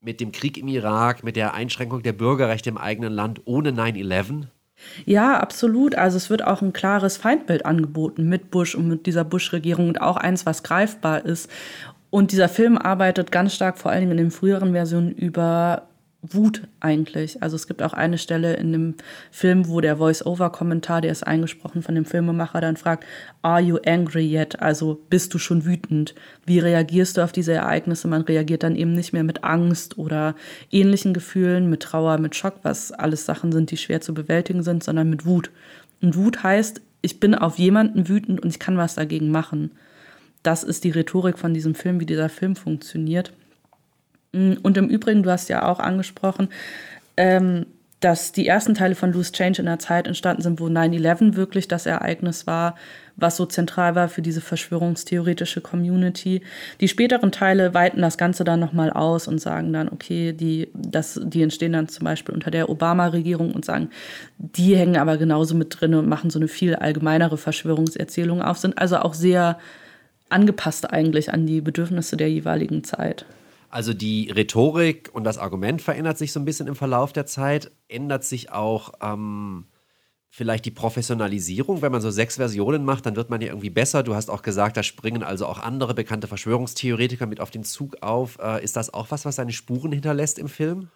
[0.00, 4.46] mit dem Krieg im Irak, mit der Einschränkung der Bürgerrechte im eigenen Land ohne 9-11?
[5.04, 5.94] Ja, absolut.
[5.94, 10.00] Also es wird auch ein klares Feindbild angeboten mit Bush und mit dieser Bush-Regierung und
[10.00, 11.50] auch eins, was greifbar ist.
[12.10, 15.88] Und dieser Film arbeitet ganz stark, vor allen Dingen in den früheren Versionen, über
[16.32, 17.42] Wut eigentlich.
[17.42, 18.94] Also es gibt auch eine Stelle in dem
[19.30, 23.04] Film, wo der Voice-Over-Kommentar, der ist eingesprochen von dem Filmemacher, dann fragt,
[23.42, 24.60] Are you angry yet?
[24.60, 26.14] Also bist du schon wütend?
[26.46, 28.08] Wie reagierst du auf diese Ereignisse?
[28.08, 30.34] Man reagiert dann eben nicht mehr mit Angst oder
[30.70, 34.82] ähnlichen Gefühlen, mit Trauer, mit Schock, was alles Sachen sind, die schwer zu bewältigen sind,
[34.82, 35.50] sondern mit Wut.
[36.00, 39.72] Und Wut heißt, ich bin auf jemanden wütend und ich kann was dagegen machen.
[40.42, 43.32] Das ist die Rhetorik von diesem Film, wie dieser Film funktioniert.
[44.34, 46.48] Mm, und im Übrigen, du hast ja auch angesprochen,
[47.16, 47.66] ähm,
[48.00, 51.68] dass die ersten Teile von Loose Change in der Zeit entstanden sind, wo 9-11 wirklich
[51.68, 52.74] das Ereignis war,
[53.16, 56.42] was so zentral war für diese verschwörungstheoretische Community.
[56.82, 61.18] Die späteren Teile weiten das Ganze dann nochmal aus und sagen dann, okay, die, das,
[61.24, 63.88] die entstehen dann zum Beispiel unter der Obama-Regierung und sagen,
[64.36, 68.76] die hängen aber genauso mit drin und machen so eine viel allgemeinere Verschwörungserzählung auf, sind
[68.76, 69.58] also auch sehr
[70.28, 73.24] angepasst eigentlich an die Bedürfnisse der jeweiligen Zeit.
[73.74, 77.72] Also die Rhetorik und das Argument verändert sich so ein bisschen im Verlauf der Zeit.
[77.88, 79.66] Ändert sich auch ähm,
[80.30, 81.82] vielleicht die Professionalisierung.
[81.82, 84.04] Wenn man so sechs Versionen macht, dann wird man ja irgendwie besser.
[84.04, 88.00] Du hast auch gesagt, da springen also auch andere bekannte Verschwörungstheoretiker mit auf den Zug
[88.00, 88.38] auf.
[88.40, 90.90] Äh, ist das auch was, was seine Spuren hinterlässt im Film?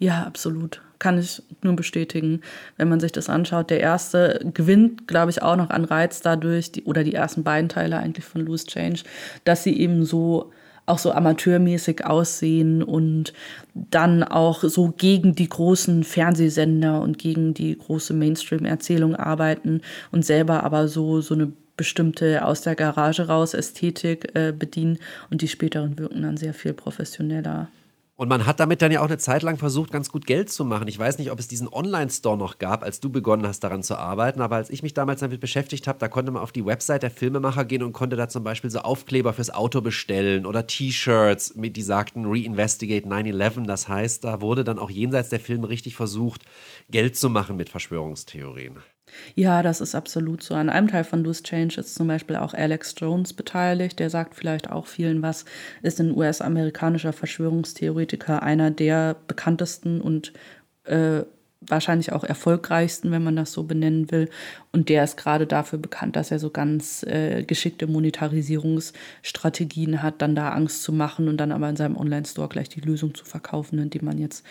[0.00, 0.82] Ja, absolut.
[0.98, 2.40] Kann ich nur bestätigen.
[2.76, 6.72] Wenn man sich das anschaut, der erste gewinnt, glaube ich, auch noch an Reiz dadurch,
[6.72, 9.04] die, oder die ersten beiden Teile eigentlich von Loose Change,
[9.44, 10.50] dass sie eben so
[10.86, 13.32] auch so amateurmäßig aussehen und
[13.74, 19.80] dann auch so gegen die großen Fernsehsender und gegen die große Mainstream-Erzählung arbeiten
[20.12, 24.98] und selber aber so, so eine bestimmte aus der Garage raus Ästhetik äh, bedienen
[25.30, 27.68] und die späteren wirken dann sehr viel professioneller.
[28.16, 30.64] Und man hat damit dann ja auch eine Zeit lang versucht, ganz gut Geld zu
[30.64, 30.86] machen.
[30.86, 33.96] Ich weiß nicht, ob es diesen Online-Store noch gab, als du begonnen hast, daran zu
[33.98, 34.40] arbeiten.
[34.40, 37.10] Aber als ich mich damals damit beschäftigt habe, da konnte man auf die Website der
[37.10, 41.82] Filmemacher gehen und konnte da zum Beispiel so Aufkleber fürs Auto bestellen oder T-Shirts, die
[41.82, 43.66] sagten Reinvestigate 9-11.
[43.66, 46.42] Das heißt, da wurde dann auch jenseits der Filme richtig versucht,
[46.90, 48.78] Geld zu machen mit Verschwörungstheorien.
[49.34, 50.54] Ja, das ist absolut so.
[50.54, 53.98] An einem Teil von Loose Change ist zum Beispiel auch Alex Jones beteiligt.
[53.98, 55.44] Der sagt vielleicht auch vielen was,
[55.82, 60.32] ist ein US-amerikanischer Verschwörungstheoretiker, einer der bekanntesten und
[60.84, 61.22] äh,
[61.70, 64.28] wahrscheinlich auch erfolgreichsten, wenn man das so benennen will.
[64.72, 70.34] Und der ist gerade dafür bekannt, dass er so ganz äh, geschickte Monetarisierungsstrategien hat, dann
[70.34, 73.78] da Angst zu machen und dann aber in seinem Online-Store gleich die Lösung zu verkaufen,
[73.78, 74.44] indem man jetzt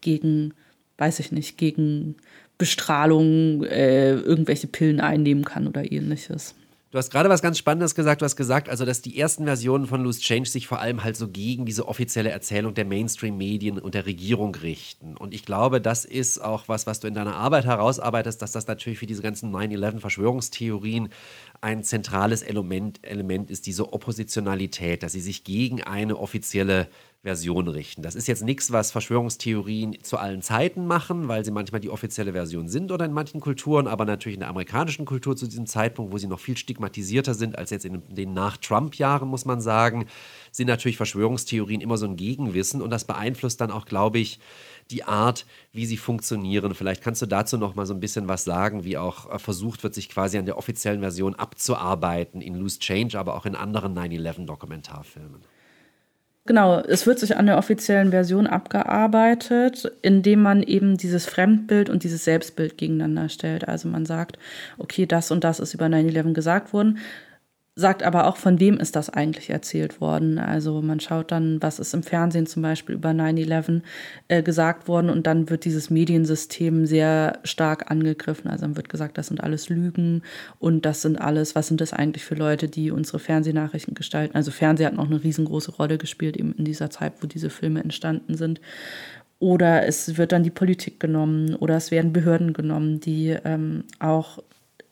[0.00, 0.54] gegen,
[0.98, 2.16] weiß ich nicht, gegen
[2.60, 6.54] Bestrahlung äh, irgendwelche Pillen einnehmen kann oder ähnliches.
[6.90, 8.20] Du hast gerade was ganz Spannendes gesagt.
[8.20, 11.16] Du hast gesagt, also, dass die ersten Versionen von Loose Change sich vor allem halt
[11.16, 15.16] so gegen diese offizielle Erzählung der Mainstream-Medien und der Regierung richten.
[15.16, 18.66] Und ich glaube, das ist auch was, was du in deiner Arbeit herausarbeitest, dass das
[18.66, 21.10] natürlich für diese ganzen 9-11-Verschwörungstheorien
[21.60, 26.88] ein zentrales Element, Element ist, diese Oppositionalität, dass sie sich gegen eine offizielle
[27.22, 28.00] Version richten.
[28.00, 32.32] Das ist jetzt nichts, was Verschwörungstheorien zu allen Zeiten machen, weil sie manchmal die offizielle
[32.32, 36.14] Version sind oder in manchen Kulturen, aber natürlich in der amerikanischen Kultur zu diesem Zeitpunkt,
[36.14, 40.06] wo sie noch viel stigmatisierter sind als jetzt in den Nach-Trump-Jahren, muss man sagen,
[40.50, 44.40] sind natürlich Verschwörungstheorien immer so ein Gegenwissen und das beeinflusst dann auch, glaube ich,
[44.90, 46.74] die Art, wie sie funktionieren.
[46.74, 49.82] Vielleicht kannst du dazu noch mal so ein bisschen was sagen, wie auch äh, versucht
[49.82, 53.94] wird, sich quasi an der offiziellen Version abzuarbeiten in Loose Change, aber auch in anderen
[53.94, 55.42] 9-11-Dokumentarfilmen.
[56.50, 62.02] Genau, es wird sich an der offiziellen Version abgearbeitet, indem man eben dieses Fremdbild und
[62.02, 63.68] dieses Selbstbild gegeneinander stellt.
[63.68, 64.36] Also man sagt,
[64.76, 66.98] okay, das und das ist über 9-11 gesagt worden
[67.80, 70.38] sagt aber auch, von wem ist das eigentlich erzählt worden.
[70.38, 73.82] Also man schaut dann, was ist im Fernsehen zum Beispiel über 9-11
[74.28, 78.50] äh, gesagt worden und dann wird dieses Mediensystem sehr stark angegriffen.
[78.50, 80.22] Also dann wird gesagt, das sind alles Lügen
[80.58, 84.36] und das sind alles, was sind das eigentlich für Leute, die unsere Fernsehnachrichten gestalten.
[84.36, 87.82] Also Fernsehen hat noch eine riesengroße Rolle gespielt eben in dieser Zeit, wo diese Filme
[87.82, 88.60] entstanden sind.
[89.40, 94.38] Oder es wird dann die Politik genommen oder es werden Behörden genommen, die ähm, auch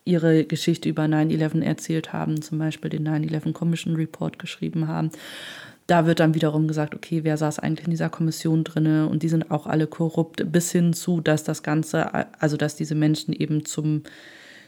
[0.08, 5.10] ihre Geschichte über 9-11 erzählt haben, zum Beispiel den 9-11 Commission Report geschrieben haben.
[5.86, 9.28] Da wird dann wiederum gesagt, okay, wer saß eigentlich in dieser Kommission drinne und die
[9.28, 13.64] sind auch alle korrupt, bis hin zu, dass das Ganze, also dass diese Menschen eben
[13.64, 14.02] zum,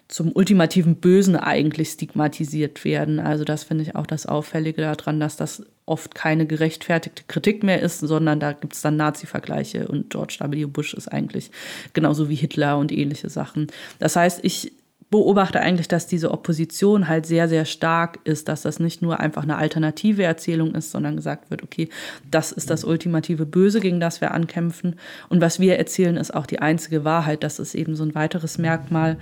[0.08, 3.18] zum ultimativen Bösen eigentlich stigmatisiert werden.
[3.18, 7.80] Also das finde ich auch das Auffällige daran, dass das oft keine gerechtfertigte Kritik mehr
[7.80, 10.64] ist, sondern da gibt es dann Nazi-Vergleiche und George W.
[10.66, 11.50] Bush ist eigentlich
[11.92, 13.66] genauso wie Hitler und ähnliche Sachen.
[13.98, 14.72] Das heißt, ich
[15.10, 19.42] beobachte eigentlich, dass diese Opposition halt sehr, sehr stark ist, dass das nicht nur einfach
[19.42, 21.88] eine alternative Erzählung ist, sondern gesagt wird, okay,
[22.30, 24.96] das ist das ultimative Böse, gegen das wir ankämpfen.
[25.28, 27.42] Und was wir erzählen, ist auch die einzige Wahrheit.
[27.42, 29.18] Das ist eben so ein weiteres Merkmal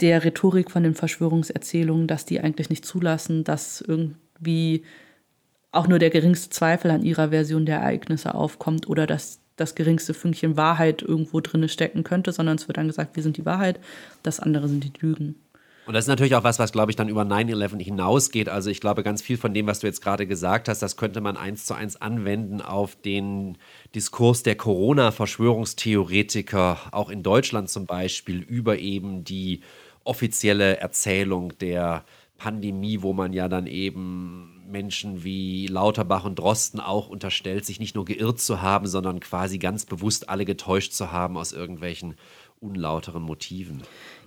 [0.00, 4.84] der Rhetorik von den Verschwörungserzählungen, dass die eigentlich nicht zulassen, dass irgendwie
[5.72, 10.14] auch nur der geringste Zweifel an ihrer Version der Ereignisse aufkommt oder dass das geringste
[10.14, 13.80] Fünkchen Wahrheit irgendwo drin stecken könnte, sondern es wird dann gesagt, wir sind die Wahrheit,
[14.22, 15.36] das andere sind die Lügen.
[15.86, 18.48] Und das ist natürlich auch was, was, glaube ich, dann über 9-11 hinausgeht.
[18.48, 21.20] Also ich glaube, ganz viel von dem, was du jetzt gerade gesagt hast, das könnte
[21.20, 23.58] man eins zu eins anwenden auf den
[23.94, 29.60] Diskurs der Corona-Verschwörungstheoretiker, auch in Deutschland zum Beispiel, über eben die
[30.04, 32.06] offizielle Erzählung der
[32.38, 37.94] Pandemie, wo man ja dann eben Menschen wie Lauterbach und Drosten auch unterstellt, sich nicht
[37.94, 42.14] nur geirrt zu haben, sondern quasi ganz bewusst alle getäuscht zu haben aus irgendwelchen
[42.60, 43.82] unlauteren Motiven.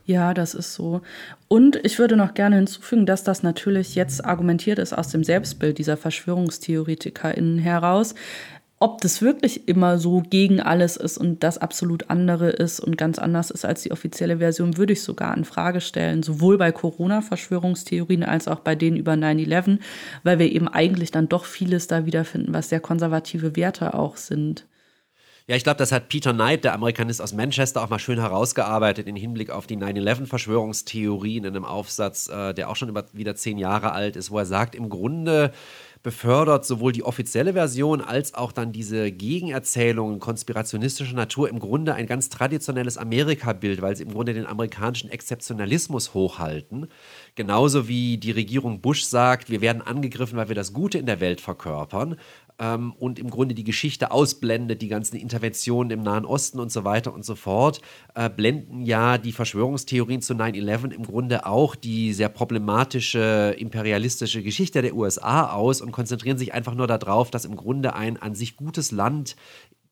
[0.05, 1.01] Ja, das ist so.
[1.49, 5.77] Und ich würde noch gerne hinzufügen, dass das natürlich jetzt argumentiert ist aus dem Selbstbild
[5.77, 8.15] dieser VerschwörungstheoretikerInnen heraus
[8.79, 13.17] ob das wirklich immer so gegen alles ist und das absolut andere ist und ganz
[13.17, 18.23] anders ist als die offizielle Version, würde ich sogar in Frage stellen, sowohl bei Corona-Verschwörungstheorien
[18.23, 19.79] als auch bei denen über 9-11,
[20.23, 24.67] weil wir eben eigentlich dann doch vieles da wiederfinden, was sehr konservative Werte auch sind.
[25.49, 29.07] Ja, ich glaube, das hat Peter Knight, der Amerikanist aus Manchester, auch mal schön herausgearbeitet
[29.07, 33.57] im Hinblick auf die 9-11-Verschwörungstheorien in einem Aufsatz, äh, der auch schon über, wieder zehn
[33.57, 35.53] Jahre alt ist, wo er sagt, im Grunde
[36.03, 42.07] befördert sowohl die offizielle Version als auch dann diese Gegenerzählungen konspirationistischer Natur im Grunde ein
[42.07, 46.87] ganz traditionelles Amerika-Bild, weil sie im Grunde den amerikanischen Exzeptionalismus hochhalten.
[47.35, 51.19] Genauso wie die Regierung Bush sagt, wir werden angegriffen, weil wir das Gute in der
[51.19, 52.17] Welt verkörpern
[52.59, 56.83] ähm, und im Grunde die Geschichte ausblendet, die ganzen Interventionen im Nahen Osten und so
[56.83, 57.81] weiter und so fort,
[58.15, 64.81] äh, blenden ja die Verschwörungstheorien zu 9-11 im Grunde auch die sehr problematische imperialistische Geschichte
[64.81, 68.55] der USA aus und konzentrieren sich einfach nur darauf, dass im Grunde ein an sich
[68.55, 69.35] gutes Land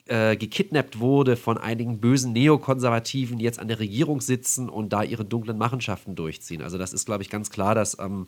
[0.07, 5.01] äh, gekidnappt wurde von einigen bösen Neokonservativen, die jetzt an der Regierung sitzen und da
[5.01, 6.61] ihre dunklen Machenschaften durchziehen.
[6.61, 8.27] Also das ist, glaube ich, ganz klar, dass ähm,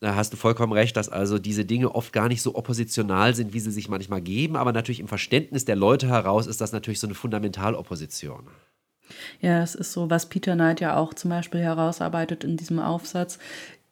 [0.00, 3.52] da hast du vollkommen recht, dass also diese Dinge oft gar nicht so oppositional sind,
[3.52, 7.00] wie sie sich manchmal geben, aber natürlich im Verständnis der Leute heraus ist das natürlich
[7.00, 8.46] so eine Fundamentalopposition.
[9.40, 13.38] Ja, das ist so, was Peter Knight ja auch zum Beispiel herausarbeitet in diesem Aufsatz,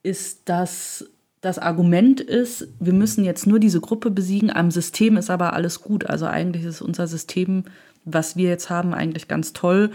[0.02, 1.06] ist, dass
[1.40, 5.80] das Argument ist, wir müssen jetzt nur diese Gruppe besiegen, am System ist aber alles
[5.80, 6.06] gut.
[6.06, 7.64] Also eigentlich ist unser System,
[8.04, 9.90] was wir jetzt haben, eigentlich ganz toll.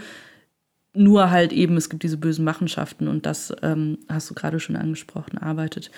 [0.94, 4.76] Nur halt eben, es gibt diese bösen Machenschaften und das ähm, hast du gerade schon
[4.76, 5.90] angesprochen, arbeitet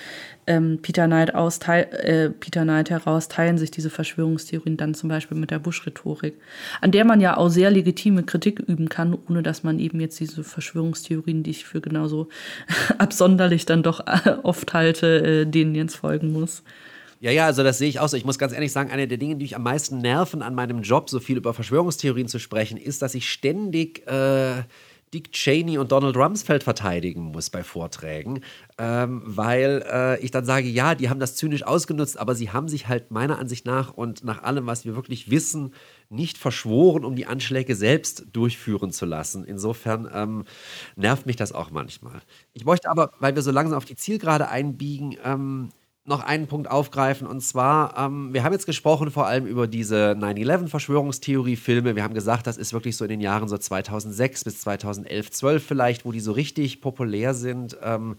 [0.46, 5.36] ähm, Peter, Knight aus, äh, Peter Knight heraus, teilen sich diese Verschwörungstheorien dann zum Beispiel
[5.36, 6.34] mit der Bush-Rhetorik,
[6.80, 10.20] an der man ja auch sehr legitime Kritik üben kann, ohne dass man eben jetzt
[10.20, 12.28] diese Verschwörungstheorien, die ich für genauso
[12.98, 14.04] absonderlich dann doch
[14.44, 15.06] oft halte,
[15.42, 16.62] äh, denen jetzt folgen muss.
[17.24, 18.18] Ja, ja, also das sehe ich auch so.
[18.18, 20.82] Ich muss ganz ehrlich sagen, eine der Dinge, die mich am meisten nerven an meinem
[20.82, 24.64] Job, so viel über Verschwörungstheorien zu sprechen, ist, dass ich ständig äh,
[25.14, 28.42] Dick Cheney und Donald Rumsfeld verteidigen muss bei Vorträgen,
[28.76, 32.68] ähm, weil äh, ich dann sage, ja, die haben das zynisch ausgenutzt, aber sie haben
[32.68, 35.72] sich halt meiner Ansicht nach und nach allem, was wir wirklich wissen,
[36.10, 39.44] nicht verschworen, um die Anschläge selbst durchführen zu lassen.
[39.46, 40.44] Insofern ähm,
[40.94, 42.20] nervt mich das auch manchmal.
[42.52, 45.70] Ich möchte aber, weil wir so langsam auf die Zielgerade einbiegen, ähm,
[46.06, 47.26] noch einen Punkt aufgreifen.
[47.26, 51.96] Und zwar, ähm, wir haben jetzt gesprochen vor allem über diese 9-11-Verschwörungstheorie-Filme.
[51.96, 55.64] Wir haben gesagt, das ist wirklich so in den Jahren so 2006 bis 2011, 12
[55.64, 57.78] vielleicht, wo die so richtig populär sind.
[57.82, 58.16] Ähm,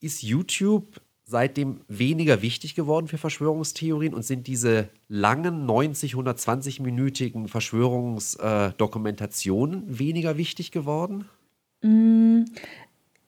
[0.00, 9.90] ist YouTube seitdem weniger wichtig geworden für Verschwörungstheorien und sind diese langen 90, 120-minütigen Verschwörungsdokumentationen
[9.90, 11.26] äh, weniger wichtig geworden?
[11.82, 12.44] Mm,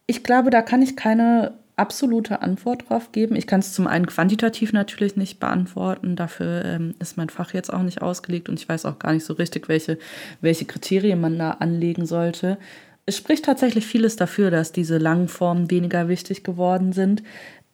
[0.06, 3.34] ich glaube, da kann ich keine absolute Antwort drauf geben.
[3.34, 6.14] Ich kann es zum einen quantitativ natürlich nicht beantworten.
[6.14, 9.24] Dafür ähm, ist mein Fach jetzt auch nicht ausgelegt und ich weiß auch gar nicht
[9.24, 9.98] so richtig, welche,
[10.42, 12.58] welche Kriterien man da anlegen sollte.
[13.06, 17.22] Es spricht tatsächlich vieles dafür, dass diese langen Formen weniger wichtig geworden sind.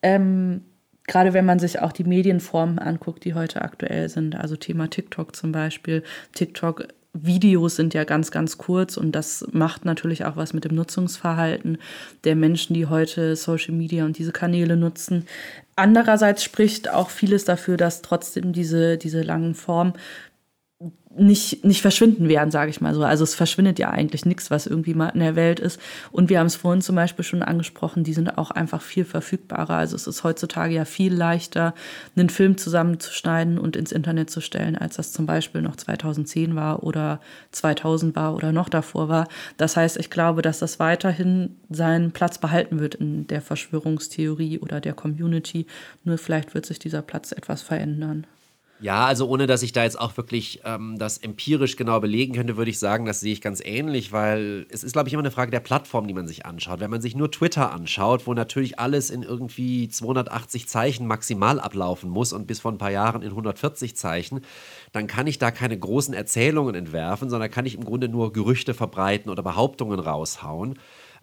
[0.02, 0.62] Ähm,
[1.08, 5.34] gerade wenn man sich auch die Medienformen anguckt, die heute aktuell sind, also Thema TikTok
[5.34, 6.04] zum Beispiel.
[6.32, 6.86] TikTok
[7.24, 11.78] Videos sind ja ganz, ganz kurz und das macht natürlich auch was mit dem Nutzungsverhalten
[12.24, 15.26] der Menschen, die heute Social Media und diese Kanäle nutzen.
[15.76, 19.92] Andererseits spricht auch vieles dafür, dass trotzdem diese, diese langen Formen
[21.18, 23.02] nicht, nicht verschwinden werden, sage ich mal so.
[23.02, 25.80] Also es verschwindet ja eigentlich nichts, was irgendwie mal in der Welt ist.
[26.12, 29.76] Und wir haben es vorhin zum Beispiel schon angesprochen, die sind auch einfach viel verfügbarer.
[29.76, 31.74] Also es ist heutzutage ja viel leichter,
[32.14, 36.82] einen Film zusammenzuschneiden und ins Internet zu stellen, als das zum Beispiel noch 2010 war
[36.82, 37.20] oder
[37.52, 39.28] 2000 war oder noch davor war.
[39.56, 44.80] Das heißt, ich glaube, dass das weiterhin seinen Platz behalten wird in der Verschwörungstheorie oder
[44.82, 45.66] der Community.
[46.04, 48.26] Nur vielleicht wird sich dieser Platz etwas verändern.
[48.78, 52.58] Ja, also ohne dass ich da jetzt auch wirklich ähm, das empirisch genau belegen könnte,
[52.58, 55.30] würde ich sagen, das sehe ich ganz ähnlich, weil es ist, glaube ich, immer eine
[55.30, 56.80] Frage der Plattform, die man sich anschaut.
[56.80, 62.10] Wenn man sich nur Twitter anschaut, wo natürlich alles in irgendwie 280 Zeichen maximal ablaufen
[62.10, 64.42] muss und bis vor ein paar Jahren in 140 Zeichen,
[64.92, 68.74] dann kann ich da keine großen Erzählungen entwerfen, sondern kann ich im Grunde nur Gerüchte
[68.74, 70.78] verbreiten oder Behauptungen raushauen.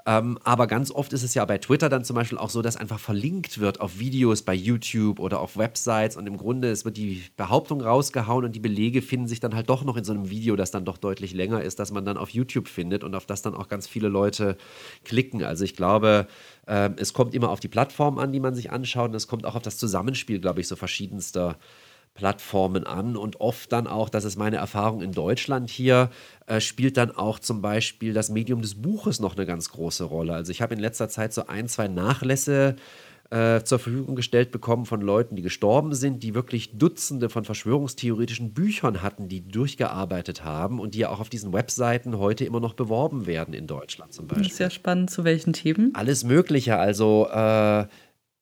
[0.06, 2.76] Ähm, aber ganz oft ist es ja bei Twitter dann zum Beispiel auch so, dass
[2.76, 6.98] einfach verlinkt wird auf Videos bei YouTube oder auf Websites und im Grunde es wird
[6.98, 10.30] die Behauptung rausgehauen und die Belege finden sich dann halt doch noch in so einem
[10.30, 13.26] Video, das dann doch deutlich länger ist, das man dann auf YouTube findet und auf
[13.26, 14.58] das dann auch ganz viele Leute
[15.06, 15.42] klicken.
[15.42, 16.28] Also ich glaube,
[16.68, 19.46] äh, es kommt immer auf die Plattform an, die man sich anschaut und es kommt
[19.46, 21.58] auch auf das Zusammenspiel, glaube ich, so verschiedenster
[22.14, 26.12] Plattformen an und oft dann auch, das ist meine Erfahrung in Deutschland hier,
[26.46, 30.34] äh, spielt dann auch zum Beispiel das Medium des Buches noch eine ganz große Rolle.
[30.34, 32.76] Also ich habe in letzter Zeit so ein, zwei Nachlässe
[33.32, 38.54] äh, zur Verfügung gestellt bekommen von Leuten, die gestorben sind, die wirklich Dutzende von verschwörungstheoretischen
[38.54, 42.76] Büchern hatten, die durchgearbeitet haben und die ja auch auf diesen Webseiten heute immer noch
[42.76, 44.44] beworben werden in Deutschland zum Beispiel.
[44.44, 45.10] Das ist ja spannend.
[45.10, 45.96] Zu welchen Themen?
[45.96, 46.78] Alles Mögliche.
[46.78, 47.88] Also äh,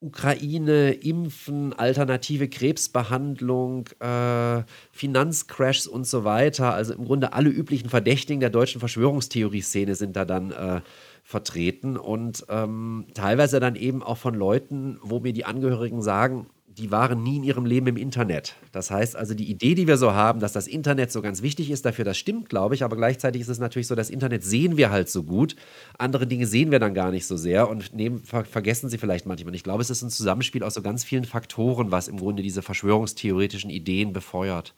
[0.02, 6.74] Ukraine, Impfen, alternative Krebsbehandlung, äh, Finanzcrashs und so weiter.
[6.74, 10.82] Also im Grunde alle üblichen Verdächtigen der deutschen Verschwörungstheorie-Szene sind da dann äh,
[11.24, 16.48] vertreten und ähm, teilweise dann eben auch von Leuten, wo mir die Angehörigen sagen,
[16.78, 18.56] die waren nie in ihrem Leben im Internet.
[18.72, 21.70] Das heißt also, die Idee, die wir so haben, dass das Internet so ganz wichtig
[21.72, 24.78] ist dafür, das stimmt, glaube ich, aber gleichzeitig ist es natürlich so, das Internet sehen
[24.78, 25.56] wir halt so gut,
[25.98, 29.26] andere Dinge sehen wir dann gar nicht so sehr und nehmen, ver vergessen sie vielleicht
[29.26, 29.56] manchmal.
[29.56, 32.62] Ich glaube, es ist ein Zusammenspiel aus so ganz vielen Faktoren, was im Grunde diese
[32.62, 34.74] verschwörungstheoretischen Ideen befeuert.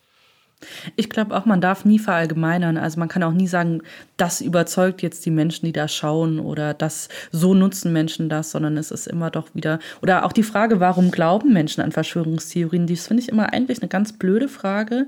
[0.95, 2.77] Ich glaube auch, man darf nie verallgemeinern.
[2.77, 3.81] Also man kann auch nie sagen,
[4.17, 8.77] das überzeugt jetzt die Menschen, die da schauen oder das so nutzen Menschen das, sondern
[8.77, 12.87] es ist immer doch wieder oder auch die Frage, warum glauben Menschen an Verschwörungstheorien?
[12.87, 15.07] Das finde ich immer eigentlich eine ganz blöde Frage,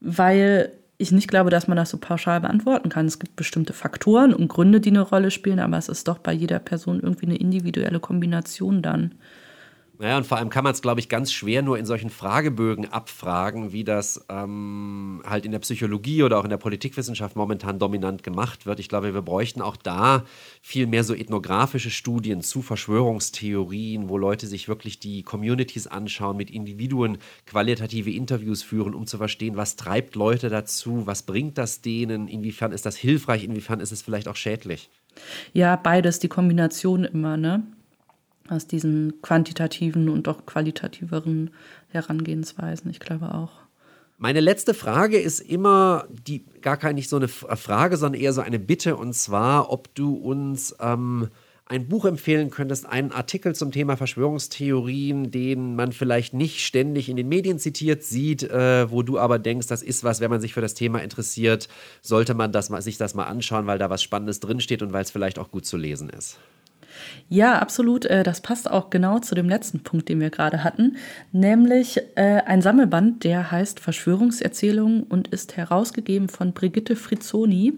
[0.00, 3.06] weil ich nicht glaube, dass man das so pauschal beantworten kann.
[3.06, 6.32] Es gibt bestimmte Faktoren und Gründe, die eine Rolle spielen, aber es ist doch bei
[6.32, 9.14] jeder Person irgendwie eine individuelle Kombination dann.
[9.98, 12.86] Naja, und vor allem kann man es, glaube ich, ganz schwer nur in solchen Fragebögen
[12.86, 18.22] abfragen, wie das ähm, halt in der Psychologie oder auch in der Politikwissenschaft momentan dominant
[18.22, 18.80] gemacht wird.
[18.80, 20.24] Ich glaube, wir bräuchten auch da
[20.60, 26.50] viel mehr so ethnografische Studien zu Verschwörungstheorien, wo Leute sich wirklich die Communities anschauen, mit
[26.50, 32.28] Individuen qualitative Interviews führen, um zu verstehen, was treibt Leute dazu, was bringt das denen,
[32.28, 34.88] inwiefern ist das hilfreich, inwiefern ist es vielleicht auch schädlich.
[35.52, 37.62] Ja, beides, die Kombination immer, ne?
[38.52, 41.50] Aus diesen quantitativen und doch qualitativeren
[41.88, 42.90] Herangehensweisen.
[42.90, 43.50] Ich glaube auch.
[44.18, 48.40] Meine letzte Frage ist immer die gar keine nicht so eine Frage, sondern eher so
[48.40, 51.28] eine Bitte und zwar, ob du uns ähm,
[51.72, 57.16] ein Buch empfehlen könntest, einen Artikel zum Thema Verschwörungstheorien, den man vielleicht nicht ständig in
[57.16, 60.54] den Medien zitiert sieht, äh, wo du aber denkst, das ist was, wenn man sich
[60.54, 61.68] für das Thema interessiert,
[62.02, 65.02] sollte man das mal, sich das mal anschauen, weil da was Spannendes drinsteht und weil
[65.02, 66.38] es vielleicht auch gut zu lesen ist.
[67.28, 68.04] Ja, absolut.
[68.06, 70.96] Äh, das passt auch genau zu dem letzten Punkt, den wir gerade hatten,
[71.32, 77.74] nämlich äh, ein Sammelband, der heißt Verschwörungserzählungen und ist herausgegeben von Brigitte Frizzoni.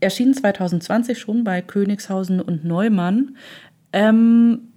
[0.00, 3.36] Erschien 2020 schon bei Königshausen und Neumann.
[3.92, 4.70] Ähm,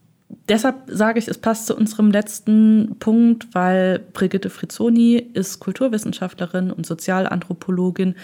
[0.50, 6.86] deshalb sage ich, es passt zu unserem letzten Punkt, weil Brigitte Frizzoni ist Kulturwissenschaftlerin und
[6.86, 8.16] Sozialanthropologin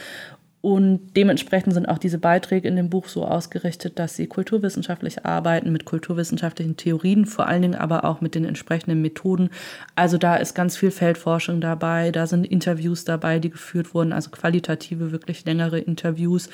[0.62, 5.72] und dementsprechend sind auch diese Beiträge in dem Buch so ausgerichtet, dass sie kulturwissenschaftlich arbeiten,
[5.72, 9.52] mit kulturwissenschaftlichen Theorien, vor allen Dingen aber auch mit den entsprechenden Methoden.
[9.96, 14.32] Also da ist ganz viel Feldforschung dabei, da sind Interviews dabei, die geführt wurden, also
[14.32, 16.50] qualitative, wirklich längere Interviews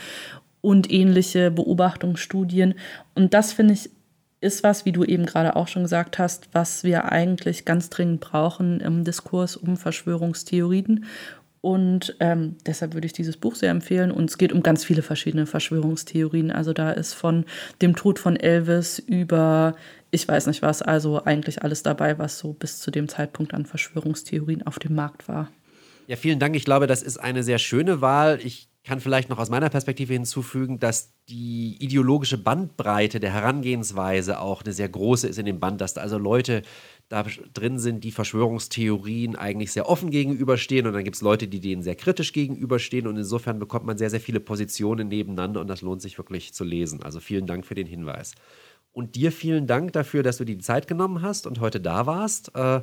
[0.62, 2.76] und ähnliche Beobachtungsstudien.
[3.16, 3.90] Und das finde ich
[4.42, 8.20] ist was, wie du eben gerade auch schon gesagt hast, was wir eigentlich ganz dringend
[8.20, 11.06] brauchen im Diskurs um Verschwörungstheorien
[11.66, 14.12] und ähm, deshalb würde ich dieses Buch sehr empfehlen.
[14.12, 16.52] Und es geht um ganz viele verschiedene Verschwörungstheorien.
[16.52, 17.44] Also da ist von
[17.82, 19.76] dem Tod von Elvis über,
[20.12, 23.66] ich weiß nicht was, also eigentlich alles dabei, was so bis zu dem Zeitpunkt an
[23.66, 25.50] Verschwörungstheorien auf dem Markt war.
[26.06, 26.56] Ja, vielen Dank.
[26.56, 28.40] Ich glaube, das ist eine sehr schöne Wahl.
[28.44, 34.64] Ich kann vielleicht noch aus meiner Perspektive hinzufügen, dass die ideologische Bandbreite der Herangehensweise auch
[34.64, 36.62] eine sehr große ist in dem Band, dass da also Leute
[37.10, 41.60] da drin sind, die Verschwörungstheorien eigentlich sehr offen gegenüberstehen und dann gibt es Leute, die
[41.60, 45.82] denen sehr kritisch gegenüberstehen und insofern bekommt man sehr, sehr viele Positionen nebeneinander und das
[45.82, 47.04] lohnt sich wirklich zu lesen.
[47.04, 48.34] Also vielen Dank für den Hinweis.
[48.92, 52.06] Und dir vielen Dank dafür, dass du dir die Zeit genommen hast und heute da
[52.06, 52.56] warst.
[52.56, 52.82] Äh,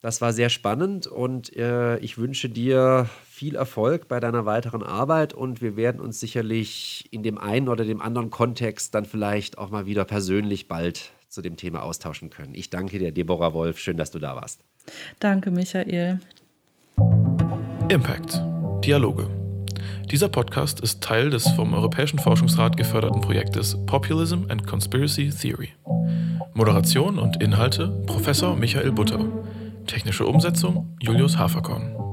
[0.00, 5.34] das war sehr spannend und äh, ich wünsche dir viel Erfolg bei deiner weiteren Arbeit
[5.34, 9.68] und wir werden uns sicherlich in dem einen oder dem anderen Kontext dann vielleicht auch
[9.68, 12.54] mal wieder persönlich bald zu dem Thema austauschen können.
[12.54, 13.78] Ich danke dir, Deborah Wolf.
[13.78, 14.64] Schön, dass du da warst.
[15.20, 16.20] Danke, Michael.
[17.88, 18.42] Impact.
[18.84, 19.28] Dialoge.
[20.10, 25.70] Dieser Podcast ist Teil des vom Europäischen Forschungsrat geförderten Projektes Populism and Conspiracy Theory.
[26.52, 29.24] Moderation und Inhalte Professor Michael Butter.
[29.86, 32.09] Technische Umsetzung Julius Haferkorn.